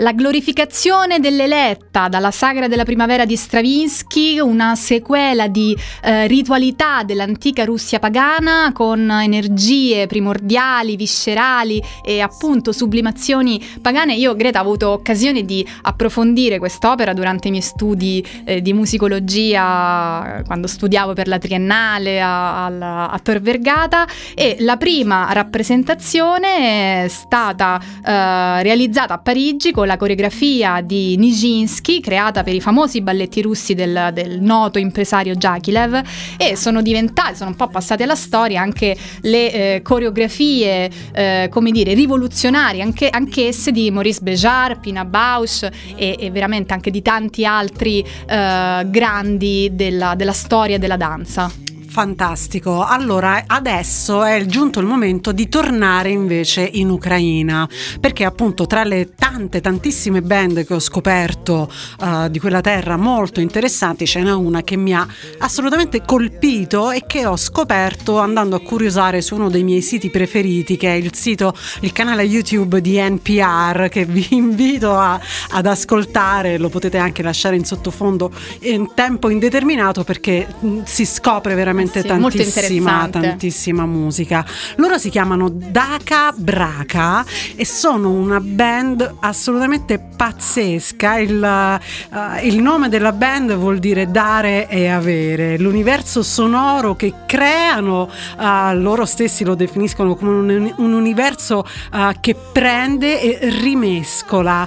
La 0.00 0.12
glorificazione 0.12 1.20
dell'eletta 1.20 2.08
dalla 2.08 2.30
sagra 2.30 2.68
della 2.68 2.84
primavera 2.84 3.26
di 3.26 3.36
Stravinsky, 3.36 4.38
una 4.38 4.74
sequela 4.74 5.46
di 5.46 5.76
eh, 6.02 6.26
ritualità 6.26 7.02
dell'antica 7.02 7.66
Russia 7.66 7.98
pagana 7.98 8.72
con 8.72 9.10
energie 9.10 10.06
primordiali, 10.06 10.96
viscerali 10.96 11.82
e 12.02 12.22
appunto 12.22 12.72
sublimazioni 12.72 13.62
pagane. 13.82 14.14
Io, 14.14 14.34
Greta, 14.34 14.60
ho 14.60 14.62
avuto 14.62 14.88
occasione 14.88 15.44
di 15.44 15.66
approfondire 15.82 16.58
quest'opera 16.58 17.12
durante 17.12 17.48
i 17.48 17.50
miei 17.50 17.62
studi 17.62 18.26
eh, 18.44 18.62
di 18.62 18.72
musicologia 18.72 20.42
quando 20.46 20.66
studiavo 20.66 21.12
per 21.12 21.28
la 21.28 21.36
triennale 21.36 22.22
a, 22.22 22.64
alla- 22.64 23.10
a 23.10 23.18
Tor 23.18 23.40
Vergata 23.40 24.06
e 24.34 24.56
la 24.60 24.78
prima 24.78 25.28
rappresentazione 25.32 27.04
è 27.04 27.08
stata 27.08 27.78
eh, 27.78 28.62
realizzata 28.62 29.12
a 29.12 29.18
Parigi 29.18 29.72
con 29.72 29.88
la 29.90 29.96
coreografia 29.96 30.80
di 30.82 31.16
Nijinsky 31.16 31.98
creata 31.98 32.44
per 32.44 32.54
i 32.54 32.60
famosi 32.60 33.00
balletti 33.00 33.42
russi 33.42 33.74
del, 33.74 34.10
del 34.12 34.40
noto 34.40 34.78
impresario 34.78 35.34
Jakilev 35.34 36.00
e 36.36 36.54
sono 36.54 36.80
diventate, 36.80 37.34
sono 37.34 37.50
un 37.50 37.56
po' 37.56 37.66
passate 37.66 38.04
alla 38.04 38.14
storia 38.14 38.60
anche 38.60 38.96
le 39.22 39.52
eh, 39.52 39.82
coreografie, 39.82 40.88
eh, 41.12 41.48
come 41.50 41.72
dire, 41.72 41.94
rivoluzionarie, 41.94 42.82
anche, 42.82 43.08
anch'esse 43.08 43.72
di 43.72 43.90
Maurice 43.90 44.20
Béjart, 44.22 44.78
Pina 44.78 45.04
Bausch 45.04 45.68
e, 45.96 46.16
e 46.20 46.30
veramente 46.30 46.72
anche 46.72 46.92
di 46.92 47.02
tanti 47.02 47.44
altri 47.44 48.00
eh, 48.00 48.86
grandi 48.86 49.70
della, 49.72 50.14
della 50.14 50.32
storia 50.32 50.78
della 50.78 50.96
danza. 50.96 51.69
Fantastico. 51.90 52.84
Allora, 52.84 53.42
adesso 53.48 54.22
è 54.22 54.46
giunto 54.46 54.78
il 54.78 54.86
momento 54.86 55.32
di 55.32 55.48
tornare 55.48 56.10
invece 56.10 56.62
in 56.62 56.88
Ucraina, 56.88 57.68
perché 57.98 58.24
appunto 58.24 58.68
tra 58.68 58.84
le 58.84 59.10
tante, 59.16 59.60
tantissime 59.60 60.22
band 60.22 60.64
che 60.64 60.72
ho 60.72 60.78
scoperto 60.78 61.68
eh, 62.00 62.30
di 62.30 62.38
quella 62.38 62.60
terra 62.60 62.96
molto 62.96 63.40
interessanti, 63.40 64.06
ce 64.06 64.22
n'è 64.22 64.32
una 64.32 64.62
che 64.62 64.76
mi 64.76 64.94
ha 64.94 65.04
assolutamente 65.38 66.02
colpito 66.06 66.92
e 66.92 67.02
che 67.08 67.26
ho 67.26 67.36
scoperto 67.36 68.20
andando 68.20 68.54
a 68.54 68.60
curiosare 68.60 69.20
su 69.20 69.34
uno 69.34 69.50
dei 69.50 69.64
miei 69.64 69.82
siti 69.82 70.10
preferiti, 70.10 70.76
che 70.76 70.92
è 70.92 70.96
il 70.96 71.12
sito, 71.12 71.52
il 71.80 71.90
canale 71.90 72.22
YouTube 72.22 72.80
di 72.80 73.00
NPR, 73.00 73.88
che 73.88 74.04
vi 74.04 74.28
invito 74.36 74.96
a- 74.96 75.20
ad 75.50 75.66
ascoltare, 75.66 76.56
lo 76.56 76.68
potete 76.68 76.98
anche 76.98 77.24
lasciare 77.24 77.56
in 77.56 77.64
sottofondo 77.64 78.30
in 78.60 78.94
tempo 78.94 79.28
indeterminato 79.28 80.04
perché 80.04 80.46
mh, 80.60 80.82
si 80.84 81.04
scopre 81.04 81.56
veramente 81.56 81.78
veramente 81.80 82.00
sì, 82.00 82.06
tantissima, 82.06 83.08
tantissima 83.08 83.86
musica. 83.86 84.44
Loro 84.76 84.98
si 84.98 85.08
chiamano 85.10 85.48
Daka 85.48 86.32
Braca 86.34 87.24
e 87.56 87.64
sono 87.64 88.10
una 88.10 88.40
band 88.40 89.16
assolutamente 89.20 89.98
pazzesca. 89.98 91.18
Il, 91.18 91.78
uh, 92.10 92.44
il 92.46 92.60
nome 92.60 92.88
della 92.88 93.12
band 93.12 93.54
vuol 93.54 93.78
dire 93.78 94.10
dare 94.10 94.68
e 94.68 94.88
avere. 94.88 95.58
L'universo 95.58 96.22
sonoro 96.22 96.94
che 96.94 97.14
creano, 97.26 98.10
uh, 98.38 98.74
loro 98.74 99.04
stessi 99.04 99.44
lo 99.44 99.54
definiscono 99.54 100.14
come 100.14 100.30
un, 100.30 100.74
un 100.76 100.92
universo 100.92 101.64
uh, 101.92 102.12
che 102.20 102.34
prende 102.52 103.20
e 103.20 103.38
rimescola, 103.60 104.66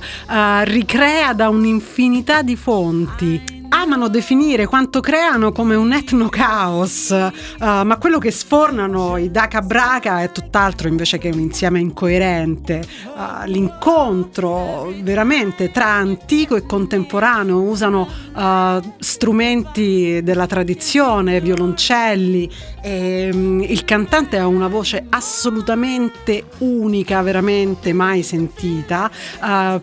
ricrea 0.64 1.34
da 1.34 1.50
un'infinità 1.50 2.42
di 2.42 2.56
fonti 2.56 3.62
amano 3.74 4.08
definire 4.08 4.68
quanto 4.68 5.00
creano 5.00 5.52
come 5.52 5.74
un 5.74 5.94
etno 5.94 6.30
caos, 6.30 7.10
uh, 7.10 7.32
ma 7.60 7.98
quello 8.00 8.20
che 8.20 8.30
sfornano 8.30 9.18
i 9.18 9.32
Daka 9.32 9.62
Braca 9.62 10.22
è 10.22 10.32
tutt'altro 10.32 10.88
invece 10.88 11.18
che 11.18 11.30
un 11.30 11.40
insieme 11.40 11.80
incoerente. 11.80 12.84
Uh, 13.16 13.46
l'incontro 13.46 14.94
veramente 15.02 15.72
tra 15.72 15.88
antico 15.88 16.56
e 16.56 16.68
contemporaneo 16.68 17.62
usano 17.62 18.08
uh, 18.36 18.94
strumenti 19.00 20.22
della 20.22 20.46
tradizione, 20.46 21.42
violoncelli. 21.42 22.50
E, 22.84 23.30
um, 23.34 23.62
il 23.68 23.84
cantante 23.86 24.38
ha 24.38 24.46
una 24.46 24.68
voce 24.68 25.08
assolutamente 25.10 26.44
unica, 26.60 27.24
veramente 27.24 27.92
mai 27.92 28.22
sentita, 28.22 29.10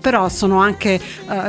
però 0.01 0.28
sono 0.28 0.61
anche 0.61 1.01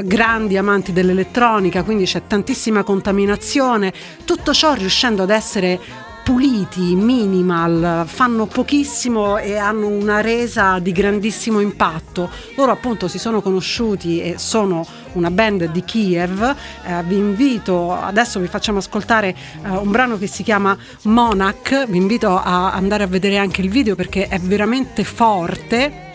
grandi 0.03 0.57
amanti 0.57 0.91
dell'elettronica, 0.91 1.83
quindi 1.83 2.05
c'è 2.05 2.21
tantissima 2.31 2.83
contaminazione, 2.83 3.91
tutto 4.23 4.53
ciò 4.53 4.73
riuscendo 4.73 5.23
ad 5.23 5.31
essere 5.31 5.77
puliti, 6.23 6.95
minimal, 6.95 8.05
fanno 8.07 8.45
pochissimo 8.45 9.37
e 9.37 9.57
hanno 9.57 9.87
una 9.87 10.21
resa 10.21 10.79
di 10.79 10.93
grandissimo 10.93 11.59
impatto. 11.59 12.29
Loro 12.55 12.71
appunto 12.71 13.09
si 13.09 13.19
sono 13.19 13.41
conosciuti 13.41 14.21
e 14.21 14.37
sono 14.37 14.87
una 15.13 15.29
band 15.29 15.65
di 15.71 15.83
Kiev. 15.83 16.55
Eh, 16.85 17.03
vi 17.03 17.17
invito, 17.17 17.91
adesso 17.91 18.39
vi 18.39 18.47
facciamo 18.47 18.77
ascoltare 18.77 19.35
eh, 19.65 19.67
un 19.67 19.91
brano 19.91 20.17
che 20.17 20.27
si 20.27 20.43
chiama 20.43 20.77
Monarch, 21.01 21.85
vi 21.87 21.97
invito 21.97 22.39
a 22.41 22.71
andare 22.71 23.03
a 23.03 23.07
vedere 23.07 23.35
anche 23.35 23.59
il 23.59 23.69
video 23.69 23.95
perché 23.95 24.29
è 24.29 24.39
veramente 24.39 25.03
forte 25.03 26.10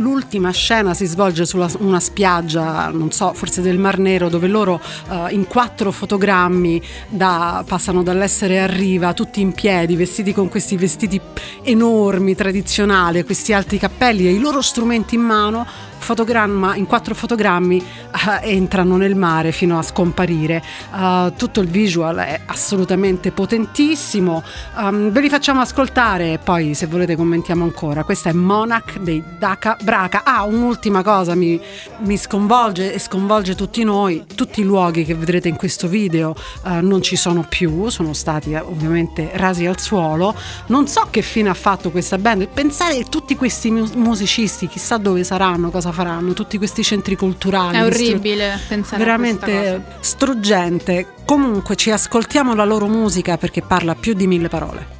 l'ultima 0.00 0.50
scena 0.50 0.94
si 0.94 1.06
svolge 1.06 1.46
su 1.46 1.58
una 1.78 2.00
spiaggia, 2.00 2.88
non 2.88 3.12
so, 3.12 3.32
forse 3.32 3.62
del 3.62 3.78
Mar 3.78 3.98
Nero, 3.98 4.28
dove 4.28 4.48
loro 4.48 4.80
uh, 5.08 5.26
in 5.30 5.46
quattro 5.46 5.92
fotogrammi 5.92 6.82
da, 7.08 7.62
passano 7.66 8.02
dall'essere 8.02 8.60
a 8.60 8.66
riva, 8.66 9.14
tutti 9.14 9.40
in 9.40 9.52
piedi, 9.52 9.96
vestiti 9.96 10.32
con 10.32 10.48
questi 10.48 10.76
vestiti 10.76 11.20
enormi, 11.62 12.34
tradizionali, 12.34 13.24
questi 13.24 13.52
alti 13.52 13.78
cappelli 13.78 14.26
e 14.26 14.32
i 14.32 14.38
loro 14.38 14.60
strumenti 14.60 15.14
in 15.14 15.22
mano 15.22 15.88
fotogramma, 16.00 16.74
in 16.76 16.86
quattro 16.86 17.14
fotogrammi 17.14 17.76
uh, 17.76 18.18
entrano 18.42 18.96
nel 18.96 19.14
mare 19.14 19.52
fino 19.52 19.78
a 19.78 19.82
scomparire. 19.82 20.62
Uh, 20.92 21.32
tutto 21.36 21.60
il 21.60 21.68
visual 21.68 22.16
è 22.16 22.40
assolutamente 22.46 23.30
potentissimo. 23.30 24.42
Um, 24.76 25.10
ve 25.10 25.20
li 25.20 25.28
facciamo 25.28 25.60
ascoltare 25.60 26.32
e 26.32 26.38
poi 26.38 26.74
se 26.74 26.86
volete 26.86 27.16
commentiamo 27.16 27.64
ancora. 27.64 28.02
Questa 28.02 28.30
è 28.30 28.32
Monarch 28.32 28.98
dei 28.98 29.22
Daka 29.38 29.76
Braca. 29.82 30.22
Ah, 30.24 30.44
un'ultima 30.44 31.02
cosa 31.02 31.34
mi, 31.34 31.60
mi, 31.98 32.16
sconvolge 32.16 32.92
e 32.92 32.98
sconvolge 32.98 33.54
tutti 33.54 33.84
noi. 33.84 34.24
Tutti 34.34 34.60
i 34.60 34.64
luoghi 34.64 35.04
che 35.04 35.14
vedrete 35.14 35.48
in 35.48 35.56
questo 35.56 35.86
video 35.86 36.34
uh, 36.64 36.80
non 36.80 37.02
ci 37.02 37.16
sono 37.16 37.44
più, 37.48 37.88
sono 37.88 38.14
stati 38.14 38.54
ovviamente 38.54 39.30
rasi 39.34 39.66
al 39.66 39.78
suolo. 39.78 40.34
Non 40.66 40.88
so 40.88 41.06
che 41.10 41.22
fine 41.22 41.50
ha 41.50 41.54
fatto 41.54 41.90
questa 41.90 42.18
band. 42.18 42.48
Pensare 42.48 42.98
a 42.98 43.04
tutti 43.04 43.36
questi 43.36 43.70
musicisti, 43.70 44.66
chissà 44.66 44.96
dove 44.96 45.24
saranno, 45.24 45.70
cosa 45.70 45.89
cosa 45.89 45.91
faranno 45.91 46.33
tutti 46.33 46.57
questi 46.57 46.83
centri 46.83 47.15
culturali. 47.15 47.77
È 47.77 47.83
orribile 47.83 48.53
stru- 48.55 48.67
pensare 48.67 49.03
veramente 49.03 49.83
struggente. 49.99 51.07
Comunque 51.25 51.75
ci 51.75 51.91
ascoltiamo 51.91 52.55
la 52.55 52.65
loro 52.65 52.87
musica 52.87 53.37
perché 53.37 53.61
parla 53.61 53.95
più 53.95 54.13
di 54.13 54.27
mille 54.27 54.47
parole. 54.49 54.95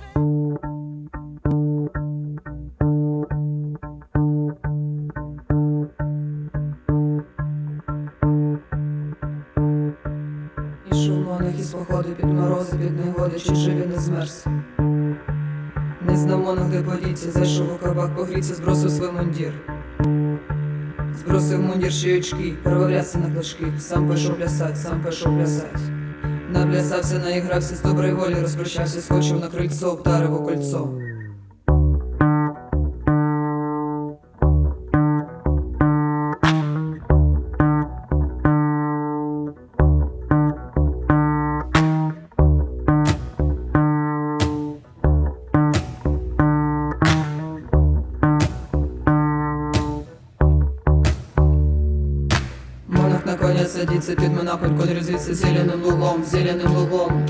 із 11.65 11.71
походу 11.71 12.09
під 12.09 12.25
морози, 12.25 12.77
під 12.77 13.05
негоди, 13.05 13.39
чи 13.39 13.55
живі 13.55 13.85
не 13.85 13.99
змерз. 13.99 14.45
Не 16.07 16.17
знамо, 16.17 16.57
де 16.71 16.81
подіться, 16.81 17.31
зайшов 17.31 17.73
у 17.75 17.85
кабак, 17.85 18.15
погріться, 18.15 18.55
збросив 18.55 18.91
свій 18.91 19.11
мундір. 19.11 19.68
Збросив 21.20 21.60
мундір 21.62 21.92
ще 21.92 22.18
очки, 22.18 22.54
провалявся 22.62 23.18
на 23.18 23.34
клашки, 23.34 23.64
сам 23.78 24.10
пішов 24.10 24.36
плясать, 24.36 24.78
сам 24.78 25.04
пішов 25.04 25.36
плясать. 25.36 25.80
Наплясався, 26.52 27.18
наігрався 27.18 27.74
з 27.74 27.82
доброї 27.82 28.12
волі, 28.12 28.36
розпрощався, 28.42 29.00
скочив 29.00 29.40
на 29.40 29.48
крильцо, 29.48 29.94
вдарив 29.94 30.34
у 30.34 30.44
кольцо. 30.44 30.99
Садится 54.10 54.14
під 54.14 54.36
монахонь, 54.36 54.78
котрі 54.78 55.00
звідси 55.02 55.34
зеленым 55.34 55.82
лугом, 55.84 56.24
зеленым 56.24 56.76
лугом. 56.76 57.26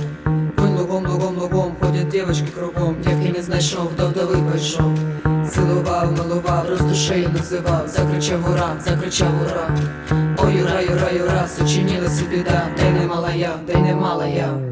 Конь 0.56 0.76
лугом, 0.78 1.06
лугом, 1.06 1.38
лугом, 1.38 1.76
ходять 1.80 2.08
девочки 2.08 2.46
кругом, 2.54 2.96
Дівки 3.02 3.32
не 3.38 3.42
знайшов, 3.42 3.90
до 3.96 4.08
вдови 4.08 4.36
пішов. 4.52 4.98
Цілував, 5.50 6.12
милував, 6.12 6.66
роздушею 6.70 7.30
називав, 7.38 7.88
закричав 7.88 8.40
ура, 8.50 8.76
закричав 8.84 9.28
ура. 9.42 9.70
Ой, 10.38 10.56
юра, 10.56 10.80
юра, 10.80 11.10
юра, 11.18 11.48
сочинилася 11.58 12.24
біда, 12.30 12.68
де 12.78 12.90
не 12.90 13.06
мала 13.06 13.32
я, 13.32 13.52
де 13.66 13.76
не 13.76 13.94
мала 13.94 14.26
я. 14.26 14.69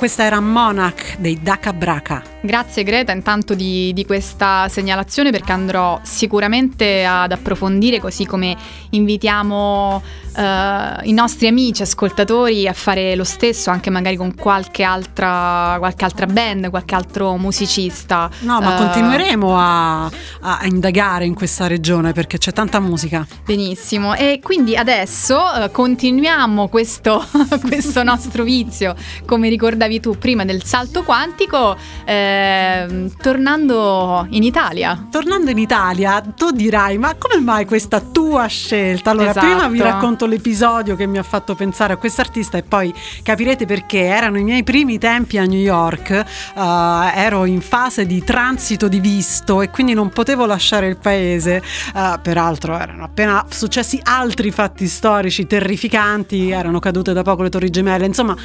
Questa 0.00 0.22
era 0.22 0.40
Monarch 0.40 1.18
dei 1.18 1.38
Daka 1.38 1.74
Braka. 1.74 2.29
Grazie 2.42 2.84
Greta 2.84 3.12
intanto 3.12 3.52
di, 3.52 3.92
di, 3.92 4.06
questa 4.06 4.66
segnalazione 4.68 5.30
perché 5.30 5.52
andrò 5.52 6.00
sicuramente 6.02 7.04
ad 7.04 7.32
approfondire 7.32 8.00
così 8.00 8.24
come 8.24 8.56
invitiamo 8.90 10.02
uh, 10.36 10.40
i 11.02 11.12
nostri 11.12 11.48
amici 11.48 11.82
ascoltatori 11.82 12.66
a 12.66 12.72
fare 12.72 13.14
lo 13.14 13.24
stesso 13.24 13.68
anche 13.68 13.90
magari 13.90 14.16
con 14.16 14.34
qualche 14.34 14.82
altra, 14.82 15.76
qualche 15.78 16.04
altra 16.04 16.24
band, 16.24 16.70
qualche 16.70 16.94
altro 16.94 17.36
musicista. 17.36 18.30
No, 18.40 18.58
ma 18.60 18.74
uh, 18.74 18.84
continueremo 18.84 19.58
a, 19.58 20.04
a, 20.06 20.60
indagare 20.64 21.26
in 21.26 21.34
questa 21.34 21.66
regione 21.66 22.12
perché 22.12 22.38
c'è 22.38 22.52
tanta 22.52 22.80
musica. 22.80 23.26
Benissimo 23.44 24.14
e 24.14 24.40
quindi 24.42 24.76
adesso 24.76 25.36
uh, 25.36 25.70
continuiamo 25.70 26.68
questo, 26.68 27.22
questo 27.68 28.02
nostro 28.02 28.44
vizio 28.44 28.94
come 29.26 29.50
ricordavi 29.50 30.00
tu 30.00 30.16
prima 30.16 30.46
del 30.46 30.64
salto 30.64 31.02
quantico. 31.02 31.76
Eh, 32.30 32.60
Ehm, 32.80 33.10
tornando 33.20 34.26
in 34.30 34.42
Italia. 34.42 35.06
Tornando 35.10 35.50
in 35.50 35.58
Italia, 35.58 36.20
tu 36.20 36.50
dirai, 36.50 36.98
ma 36.98 37.14
come 37.16 37.40
mai 37.40 37.66
questa 37.66 38.00
tua 38.00 38.46
scelta? 38.46 39.10
Allora, 39.10 39.30
esatto. 39.30 39.46
prima 39.46 39.68
vi 39.68 39.80
racconto 39.80 40.26
l'episodio 40.26 40.96
che 40.96 41.06
mi 41.06 41.18
ha 41.18 41.22
fatto 41.22 41.54
pensare 41.54 41.92
a 41.92 41.96
quest'artista 41.96 42.56
e 42.58 42.62
poi 42.62 42.92
capirete 43.22 43.66
perché. 43.66 43.98
Erano 44.00 44.38
i 44.38 44.44
miei 44.44 44.62
primi 44.62 44.98
tempi 44.98 45.38
a 45.38 45.44
New 45.44 45.58
York, 45.58 46.24
uh, 46.54 46.60
ero 47.14 47.44
in 47.44 47.60
fase 47.60 48.06
di 48.06 48.22
transito 48.24 48.88
di 48.88 49.00
visto 49.00 49.62
e 49.62 49.70
quindi 49.70 49.94
non 49.94 50.08
potevo 50.08 50.46
lasciare 50.46 50.86
il 50.86 50.96
paese. 50.96 51.62
Uh, 51.94 52.18
peraltro 52.20 52.76
erano 52.78 53.04
appena 53.04 53.44
successi 53.48 54.00
altri 54.02 54.50
fatti 54.50 54.86
storici 54.86 55.46
terrificanti, 55.46 56.50
erano 56.50 56.78
cadute 56.78 57.12
da 57.12 57.22
poco 57.22 57.42
le 57.42 57.50
torri 57.50 57.70
gemelle, 57.70 58.06
insomma 58.06 58.36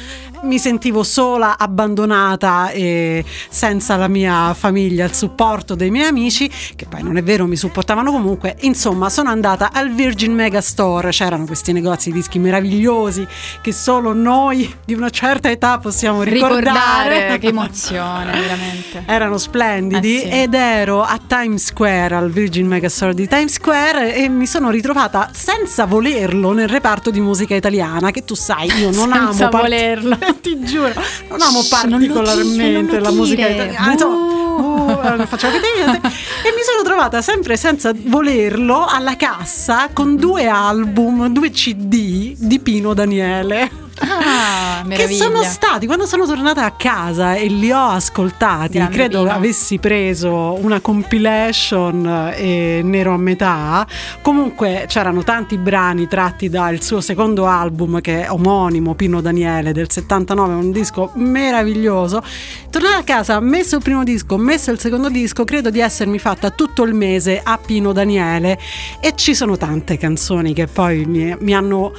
mi 0.42 0.58
sentivo 0.58 1.02
sola, 1.02 1.58
abbandonata 1.58 2.70
e 2.70 3.24
senza 3.48 3.75
senza 3.76 3.96
la 3.96 4.08
mia 4.08 4.54
famiglia, 4.54 5.04
il 5.04 5.12
supporto 5.12 5.74
dei 5.74 5.90
miei 5.90 6.06
amici, 6.06 6.50
che 6.74 6.86
poi 6.86 7.02
non 7.02 7.18
è 7.18 7.22
vero, 7.22 7.46
mi 7.46 7.56
supportavano 7.56 8.10
comunque. 8.10 8.56
Insomma, 8.60 9.10
sono 9.10 9.28
andata 9.28 9.70
al 9.70 9.92
Virgin 9.92 10.32
Megastore, 10.32 11.10
c'erano 11.10 11.44
questi 11.44 11.72
negozi 11.72 12.10
di 12.10 12.16
dischi 12.16 12.38
meravigliosi 12.38 13.26
che 13.60 13.72
solo 13.72 14.14
noi 14.14 14.74
di 14.82 14.94
una 14.94 15.10
certa 15.10 15.50
età 15.50 15.78
possiamo 15.78 16.22
ricordare. 16.22 16.60
Ricordare, 16.60 17.38
che 17.38 17.48
emozione, 17.48 18.32
veramente. 18.32 19.02
Erano 19.04 19.36
splendidi 19.36 20.16
eh 20.16 20.20
sì. 20.20 20.28
ed 20.28 20.54
ero 20.54 21.02
a 21.02 21.20
Times 21.26 21.66
Square, 21.66 22.14
al 22.14 22.30
Virgin 22.30 22.66
Megastore 22.66 23.12
di 23.12 23.28
Times 23.28 23.52
Square 23.52 24.14
e 24.14 24.26
mi 24.30 24.46
sono 24.46 24.70
ritrovata 24.70 25.28
senza 25.34 25.84
volerlo 25.84 26.52
nel 26.52 26.68
reparto 26.68 27.10
di 27.10 27.20
musica 27.20 27.54
italiana, 27.54 28.10
che 28.10 28.24
tu 28.24 28.34
sai, 28.34 28.68
io 28.78 28.90
non 28.90 29.10
senza 29.12 29.18
amo 29.18 29.32
senza 29.32 29.48
volerlo. 29.50 30.18
ti 30.40 30.64
giuro, 30.64 30.94
non 31.28 31.42
amo 31.42 31.60
particolarmente 31.68 33.00
la 33.00 33.10
musica 33.10 33.46
italiana 33.46 33.65
ah, 33.74 33.92
insomma, 33.92 35.14
uh, 35.14 35.26
faccio 35.26 35.50
vedere 35.50 35.96
e 35.96 36.52
mi 36.54 36.62
sono 36.62 36.82
trovata 36.84 37.22
sempre 37.22 37.56
senza 37.56 37.92
volerlo 37.94 38.84
alla 38.84 39.16
cassa 39.16 39.88
con 39.92 40.16
due 40.16 40.46
album, 40.46 41.28
due 41.28 41.50
CD 41.50 42.34
di 42.36 42.58
Pino 42.60 42.94
Daniele. 42.94 43.85
Ah, 43.98 44.84
che 44.88 45.08
sono 45.08 45.42
stati 45.42 45.86
quando 45.86 46.06
sono 46.06 46.26
tornata 46.26 46.64
a 46.64 46.72
casa 46.72 47.34
e 47.34 47.46
li 47.46 47.70
ho 47.70 47.88
ascoltati. 47.88 48.78
Grande 48.78 48.94
credo 48.94 49.22
Pino. 49.22 49.32
avessi 49.32 49.78
preso 49.78 50.58
una 50.60 50.80
compilation 50.80 52.32
e 52.34 52.80
nero 52.84 53.14
a 53.14 53.16
metà. 53.16 53.86
Comunque 54.22 54.84
c'erano 54.88 55.22
tanti 55.22 55.56
brani 55.56 56.06
tratti 56.06 56.48
dal 56.48 56.82
suo 56.82 57.00
secondo 57.00 57.46
album 57.46 58.00
che 58.00 58.24
è 58.24 58.30
omonimo 58.30 58.94
Pino 58.94 59.20
Daniele 59.20 59.72
del 59.72 59.90
79, 59.90 60.54
un 60.54 60.72
disco 60.72 61.10
meraviglioso. 61.14 62.22
Tornata 62.70 62.98
a 62.98 63.02
casa, 63.04 63.40
messo 63.40 63.76
il 63.76 63.82
primo 63.82 64.04
disco, 64.04 64.36
messo 64.36 64.70
il 64.70 64.78
secondo 64.78 65.08
disco, 65.08 65.44
credo 65.44 65.70
di 65.70 65.80
essermi 65.80 66.18
fatta 66.18 66.50
tutto 66.50 66.82
il 66.82 66.94
mese 66.94 67.40
a 67.42 67.58
Pino 67.58 67.92
Daniele 67.92 68.58
e 69.00 69.14
ci 69.14 69.34
sono 69.34 69.56
tante 69.56 69.96
canzoni 69.96 70.52
che 70.52 70.66
poi 70.66 71.04
mi, 71.06 71.34
mi 71.40 71.54
hanno 71.54 71.92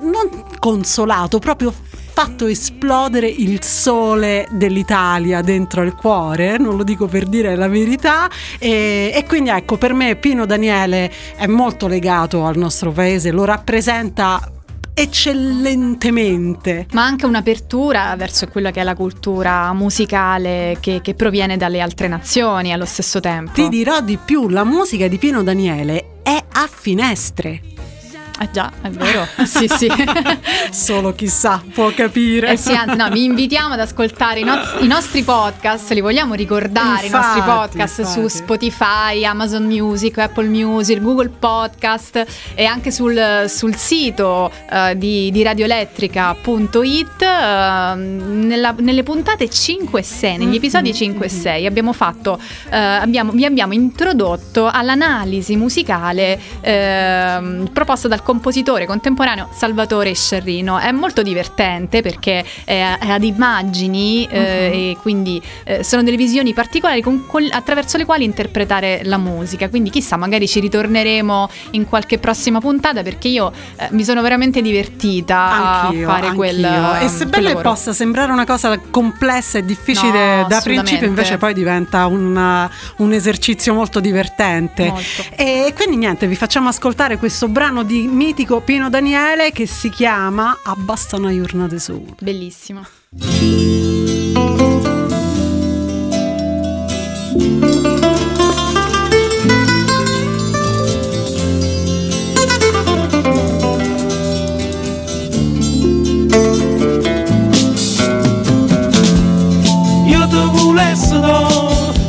non 0.00 0.44
consolato, 0.58 1.38
proprio 1.38 1.72
fatto 2.14 2.46
esplodere 2.46 3.26
il 3.26 3.60
sole 3.64 4.46
dell'Italia 4.52 5.40
dentro 5.42 5.82
il 5.82 5.94
cuore, 5.94 6.58
non 6.58 6.76
lo 6.76 6.84
dico 6.84 7.06
per 7.06 7.26
dire 7.26 7.56
la 7.56 7.66
verità, 7.66 8.30
e, 8.60 9.10
e, 9.12 9.24
quindi 9.26 9.50
ecco, 9.50 9.76
per 9.76 9.94
me 9.94 10.14
Pino 10.14 10.46
Daniele 10.46 11.10
è 11.34 11.48
molto 11.48 11.88
legato 11.88 12.44
al 12.44 12.56
nostro 12.56 12.92
paese, 12.92 13.32
lo 13.32 13.44
rappresenta 13.44 14.48
eccellentemente. 14.94 16.86
Ma 16.92 17.04
anche 17.04 17.26
un'apertura 17.26 18.14
verso 18.16 18.46
quella 18.46 18.70
che 18.70 18.80
è 18.80 18.84
la 18.84 18.94
cultura 18.94 19.72
musicale 19.72 20.76
che, 20.78 21.00
che 21.02 21.14
proviene 21.14 21.56
dalle 21.56 21.80
altre 21.80 22.06
nazioni 22.06 22.72
allo 22.72 22.86
stesso 22.86 23.18
tempo. 23.18 23.50
Ti 23.54 23.68
dirò 23.68 24.00
di 24.00 24.18
più, 24.24 24.48
la 24.48 24.64
musica 24.64 25.08
di 25.08 25.18
Pino 25.18 25.42
Daniele 25.42 26.20
è 26.22 26.40
a 26.52 26.68
finestre 26.70 27.73
Eh 28.40 28.50
già, 28.52 28.70
è 28.82 28.88
vero. 28.90 29.26
sì, 29.46 29.68
sì. 29.68 29.88
Solo 30.70 31.14
chissà 31.14 31.62
può 31.72 31.90
capire. 31.94 32.50
Eh 32.52 32.56
sì, 32.56 32.72
anzi, 32.74 32.96
no, 32.96 33.08
vi 33.10 33.24
invitiamo 33.24 33.74
ad 33.74 33.80
ascoltare 33.80 34.40
i, 34.40 34.42
no- 34.44 34.58
i 34.80 34.86
nostri 34.88 35.22
podcast, 35.22 35.90
li 35.92 36.00
vogliamo 36.00 36.34
ricordare, 36.34 37.06
Infatti, 37.06 37.06
i 37.06 37.10
nostri 37.10 37.40
podcast 37.42 37.98
infatti. 38.00 38.20
su 38.20 38.26
Spotify, 38.28 39.24
Amazon 39.24 39.64
Music, 39.64 40.18
Apple 40.18 40.48
Music, 40.48 41.00
Google 41.00 41.28
Podcast 41.28 42.24
e 42.54 42.64
anche 42.64 42.90
sul, 42.90 43.44
sul 43.48 43.76
sito 43.76 44.50
eh, 44.68 44.98
di, 44.98 45.30
di 45.30 45.42
radioelettrica.it 45.42 47.22
eh, 47.22 47.94
nella- 47.94 48.74
nelle 48.78 49.02
puntate 49.04 49.48
5 49.48 50.00
e 50.00 50.02
6, 50.02 50.38
negli 50.38 50.56
episodi 50.56 50.92
5 50.92 51.26
e 51.26 51.28
6 51.28 51.66
abbiamo 51.66 51.92
fatto, 51.92 52.40
eh, 52.70 52.76
abbiamo, 52.76 53.30
vi 53.30 53.44
abbiamo 53.44 53.74
introdotto 53.74 54.68
all'analisi 54.70 55.54
musicale 55.56 56.40
ehm, 56.60 57.70
proposta 57.72 58.08
dal 58.08 58.22
compositore 58.24 58.86
contemporaneo 58.86 59.48
Salvatore 59.52 60.12
Scerrino. 60.14 60.78
È 60.78 60.90
molto 60.90 61.22
divertente 61.22 62.02
perché 62.02 62.44
è, 62.64 62.96
è 62.98 63.08
ad 63.10 63.22
immagini 63.22 64.26
eh, 64.28 64.90
e 64.90 64.96
quindi 65.00 65.40
eh, 65.64 65.84
sono 65.84 66.02
delle 66.02 66.16
visioni 66.16 66.52
particolari 66.52 67.00
con- 67.02 67.26
con- 67.26 67.46
attraverso 67.50 67.96
le 67.98 68.04
quali 68.04 68.24
interpretare 68.24 69.02
la 69.04 69.18
musica. 69.18 69.68
Quindi 69.68 69.90
chissà, 69.90 70.16
magari 70.16 70.48
ci 70.48 70.58
ritorneremo 70.60 71.48
in 71.72 71.86
qualche 71.86 72.18
prossima 72.18 72.60
puntata 72.60 73.02
perché 73.02 73.28
io 73.28 73.52
eh, 73.76 73.88
mi 73.90 74.02
sono 74.04 74.22
veramente 74.22 74.60
divertita 74.62 75.82
Anch'io, 75.84 76.08
a 76.08 76.12
fare 76.12 76.26
anch'io. 76.26 76.38
quel 76.38 76.64
E 76.64 76.96
quel 76.98 77.10
sebbene 77.10 77.42
lavoro. 77.48 77.68
possa 77.70 77.92
sembrare 77.92 78.32
una 78.32 78.46
cosa 78.46 78.78
complessa 78.90 79.58
e 79.58 79.64
difficile 79.64 80.22
No, 80.42 80.46
da 80.48 80.60
principio, 80.60 81.06
invece 81.06 81.36
poi 81.36 81.52
diventa 81.54 82.06
un, 82.06 82.68
un 82.96 83.12
esercizio 83.12 83.74
molto 83.74 84.00
divertente. 84.00 84.86
Molto. 84.86 85.24
E 85.36 85.72
quindi 85.76 85.96
niente, 85.96 86.26
vi 86.26 86.36
facciamo 86.36 86.68
ascoltare 86.68 87.18
questo 87.18 87.48
brano 87.48 87.82
di 87.82 88.06
mitico 88.14 88.60
Pino 88.60 88.88
Daniele 88.88 89.50
che 89.50 89.66
si 89.66 89.90
chiama 89.90 90.56
Abbasta 90.64 91.16
una 91.16 91.32
giornata 91.32 91.74
de 91.74 91.80
sole. 91.80 92.14
Bellissimo. 92.20 92.86
Io 110.06 110.28
ti 110.28 110.48
volessi 110.52 111.20
da 111.20 111.48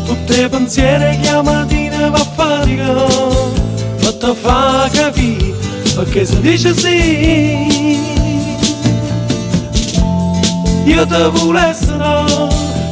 tutti 0.05 0.41
i 0.41 0.49
pensieri 0.49 1.19
che 1.19 1.29
a 1.29 1.41
mattina 1.41 2.09
va 2.09 2.19
a 2.19 2.23
fatica 2.23 2.93
ma 2.93 4.11
ti 4.19 4.35
fa 4.41 4.89
capire 4.91 5.64
perché 5.95 6.25
si 6.25 6.41
dice 6.41 6.75
sì 6.75 8.03
Io 10.83 11.05
ti 11.07 11.15
volessi 11.31 11.97
da 11.97 12.25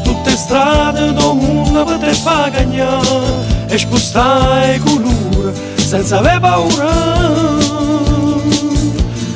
tutte 0.03 0.29
le 0.29 0.35
strade 0.37 1.01
del 1.01 1.13
mondo 1.13 1.83
per 1.83 1.97
te 1.97 2.13
fa 2.13 2.49
cagnare 2.49 3.67
e 3.67 3.77
spostare 3.77 4.75
i 4.75 4.79
colori 4.79 5.51
senza 5.75 6.19
avere 6.19 6.39
paura 6.39 6.91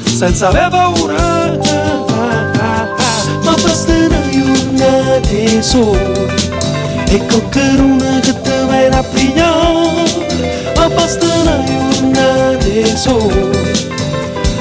senza 0.05 0.47
avere 0.47 0.69
paura 0.69 1.57
ma 3.43 3.53
basta 3.53 3.91
una 3.91 4.29
giornata 4.31 5.61
sola 5.61 6.35
e 7.09 7.25
coccheruna 7.25 8.19
che 8.21 8.41
te 8.41 8.65
viene 8.69 8.95
a 8.95 9.03
pigliare 9.03 10.05
ma 10.75 10.89
basta 10.89 11.25
una 11.25 11.66
sola 12.95 13.49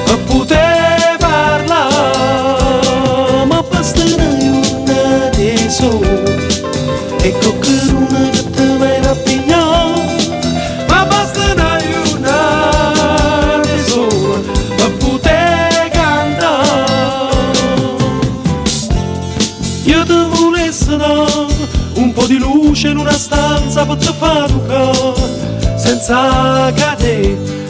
a 0.07 0.17
poter 0.25 1.17
parlare 1.19 1.85
ma 3.45 3.61
basta 3.61 4.01
una 4.03 4.37
giornata 4.37 5.69
sola 5.69 6.23
e 7.21 7.31
coccheruna 7.31 7.76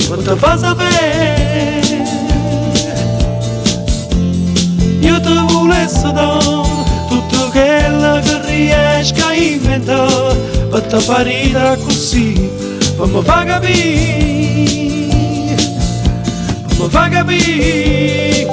cadere 0.08 0.16
per 0.16 0.24
te 0.24 0.36
fa 0.36 0.58
sapere 0.58 2.04
io 5.00 5.20
ti 5.20 5.34
volessi 5.52 6.12
dare 6.14 6.66
tutto 7.10 7.50
quello 7.52 8.20
che 8.22 8.42
riesco 8.46 9.26
a 9.26 9.34
inventare 9.34 10.36
per 10.70 10.82
te 10.82 11.00
far 11.00 11.26
ridere 11.26 11.78
così 11.84 12.50
per 12.96 13.08
mi 13.08 13.22
fa 13.24 13.44
capire 13.44 14.76
per 16.68 16.78
mi 16.78 16.90
fa 16.90 17.10
capire 17.10 18.48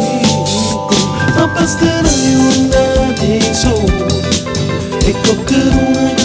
ma 1.36 1.46
basta 1.48 1.84
una 1.84 2.10
giornata 2.10 3.52
sola 3.52 4.06
e 5.06 5.14
coccheruna 5.22 6.23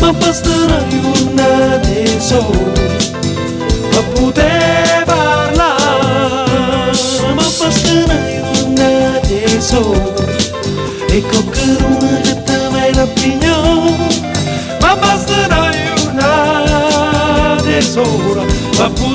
ma 0.00 0.12
basta 0.12 0.48
una 0.48 0.86
giornata 0.88 2.18
sola 2.18 2.72
per 3.90 4.04
poter 4.14 5.04
parlare 5.04 6.92
ma 7.34 7.42
basta 7.58 7.92
una 7.92 8.18
giornata 8.54 9.60
sola 9.60 10.24
e 11.08 11.22
coccheruna 11.22 12.20
che 12.22 12.42
te 12.44 12.68
viene 12.72 13.00
a 13.00 13.06
pigliare 13.06 13.94
ma 14.80 14.96
basta 14.96 15.32
una 15.46 15.70
giornata 15.94 17.80
sola 17.80 18.42
per 18.76 18.90
poter 18.92 19.09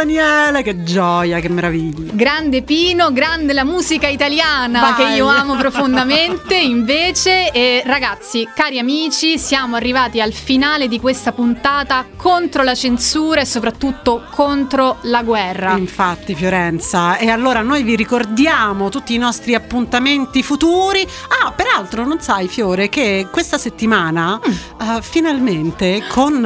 sole, 0.00 0.06
Pino 0.06 0.49
Daniele, 0.60 0.62
che 0.62 0.82
gioia, 0.84 1.40
che 1.40 1.48
meraviglia. 1.48 2.12
Grande 2.12 2.62
Pino, 2.62 3.12
grande 3.12 3.52
la 3.52 3.64
musica 3.64 4.06
italiana 4.08 4.80
Vai. 4.80 4.94
che 4.94 5.14
io 5.16 5.26
amo 5.26 5.56
profondamente 5.56 6.56
invece 6.58 7.50
e 7.50 7.82
ragazzi, 7.84 8.48
cari 8.54 8.78
amici, 8.78 9.38
siamo 9.38 9.76
arrivati 9.76 10.20
al 10.20 10.32
finale 10.32 10.88
di 10.88 11.00
questa 11.00 11.32
puntata 11.32 12.06
contro 12.16 12.62
la 12.62 12.74
censura 12.74 13.40
e 13.40 13.44
soprattutto 13.44 14.24
contro 14.30 14.98
la 15.02 15.22
guerra. 15.22 15.76
Infatti 15.76 16.34
Fiorenza, 16.34 17.16
e 17.16 17.30
allora 17.30 17.62
noi 17.62 17.82
vi 17.82 17.96
ricordiamo 17.96 18.88
tutti 18.88 19.14
i 19.14 19.18
nostri 19.18 19.54
appuntamenti 19.54 20.42
futuri. 20.42 21.06
Ah, 21.42 21.52
peraltro 21.52 22.04
non 22.06 22.20
sai 22.20 22.48
Fiore 22.48 22.88
che 22.88 23.26
questa 23.30 23.58
settimana 23.58 24.38
Mm. 24.40 24.52
eh, 24.96 25.02
finalmente 25.02 26.02
con 26.08 26.44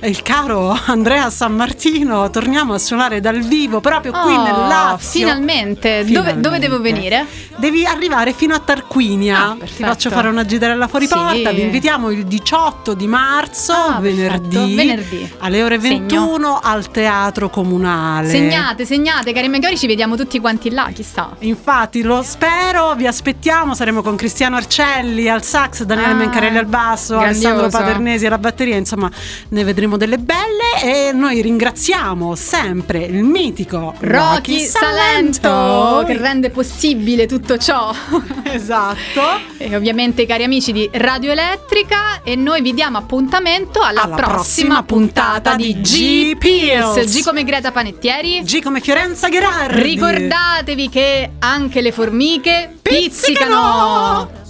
eh, 0.00 0.08
il 0.08 0.22
caro 0.22 0.76
Andrea 0.86 1.30
San 1.30 1.54
Martino 1.54 2.28
torniamo 2.30 2.74
a 2.74 2.78
suonare 2.78 3.20
dal 3.20 3.40
vivo 3.40 3.52
proprio 3.80 4.12
qui 4.12 4.32
Oh, 4.34 4.42
nel 4.42 4.52
Lazio. 4.68 5.20
Finalmente. 5.20 5.88
Dove, 5.98 6.04
Finalmente. 6.06 6.40
dove 6.40 6.58
devo 6.58 6.80
venire? 6.80 7.26
Devi 7.56 7.84
arrivare 7.86 8.32
fino 8.32 8.54
a 8.54 8.58
Tarquinia. 8.58 9.50
Ah, 9.50 9.56
Ti 9.64 9.82
faccio 9.82 10.10
fare 10.10 10.28
una 10.28 10.44
gitarella 10.44 10.88
fuori 10.88 11.06
Sì. 11.06 11.14
porta. 11.14 11.50
Vi 11.52 11.60
invitiamo 11.62 12.10
il 12.10 12.24
18 12.26 12.94
di 12.94 13.06
marzo, 13.06 13.72
Ah, 13.72 13.98
venerdì. 14.00 14.74
Venerdì. 14.74 15.32
alle 15.38 15.62
ore 15.62 15.80
Segno. 15.80 15.98
21 15.98 16.58
al 16.62 16.90
Teatro 16.90 17.48
Comunale. 17.50 18.28
Segnate, 18.28 18.84
segnate, 18.84 19.32
cari 19.32 19.48
magari 19.48 19.76
ci 19.78 19.86
vediamo 19.86 20.16
tutti 20.16 20.38
quanti 20.40 20.70
là, 20.70 20.90
chissà. 20.92 21.36
Infatti 21.40 22.02
lo 22.02 22.22
spero, 22.22 22.94
vi 22.94 23.06
aspettiamo, 23.06 23.74
saremo 23.74 24.02
con 24.02 24.16
Cristiano 24.16 24.56
Arcelli 24.56 25.28
al 25.28 25.42
sax, 25.42 25.82
Daniele 25.84 26.12
Ah, 26.12 26.14
Mencarelli 26.16 26.58
al 26.58 26.66
basso, 26.66 27.16
grandioso. 27.18 27.48
Alessandro 27.48 27.78
Paternesi 27.78 28.26
alla 28.26 28.38
batteria, 28.38 28.76
insomma 28.76 29.10
ne 29.48 29.64
vedremo 29.64 29.96
delle 29.96 30.18
belle 30.18 30.82
e 30.82 31.12
noi 31.12 31.40
ringraziamo 31.40 32.34
sempre 32.34 32.98
il 33.04 33.22
mitico 33.44 33.94
Rocky 33.98 34.60
Salento 34.60 36.02
che 36.06 36.16
rende 36.16 36.48
possibile 36.48 37.26
tutto 37.26 37.58
ciò. 37.58 37.92
Esatto. 38.54 39.20
e 39.58 39.74
ovviamente 39.74 40.26
cari 40.26 40.44
amici 40.44 40.72
di 40.72 40.88
Radio 40.92 41.32
Elettrica 41.32 42.22
e 42.22 42.36
noi 42.36 42.62
vi 42.62 42.72
diamo 42.72 42.98
appuntamento 42.98 43.80
alla, 43.80 44.02
Alla 44.02 44.14
prossima, 44.14 44.34
prossima 44.34 44.82
puntata 44.84 45.56
di 45.56 45.80
G 45.80 46.36
Pills. 46.36 47.04
G 47.04 47.24
come 47.24 47.42
Greta 47.42 47.72
Panettieri. 47.72 48.42
G 48.42 48.62
come 48.62 48.80
Fiorenza 48.80 49.28
Gherardi. 49.28 49.82
Ricordatevi 49.82 50.88
che 50.88 51.30
anche 51.40 51.80
le 51.80 51.90
formiche 51.90 52.76
Pizzicano! 52.80 54.28
pizzicano. 54.28 54.42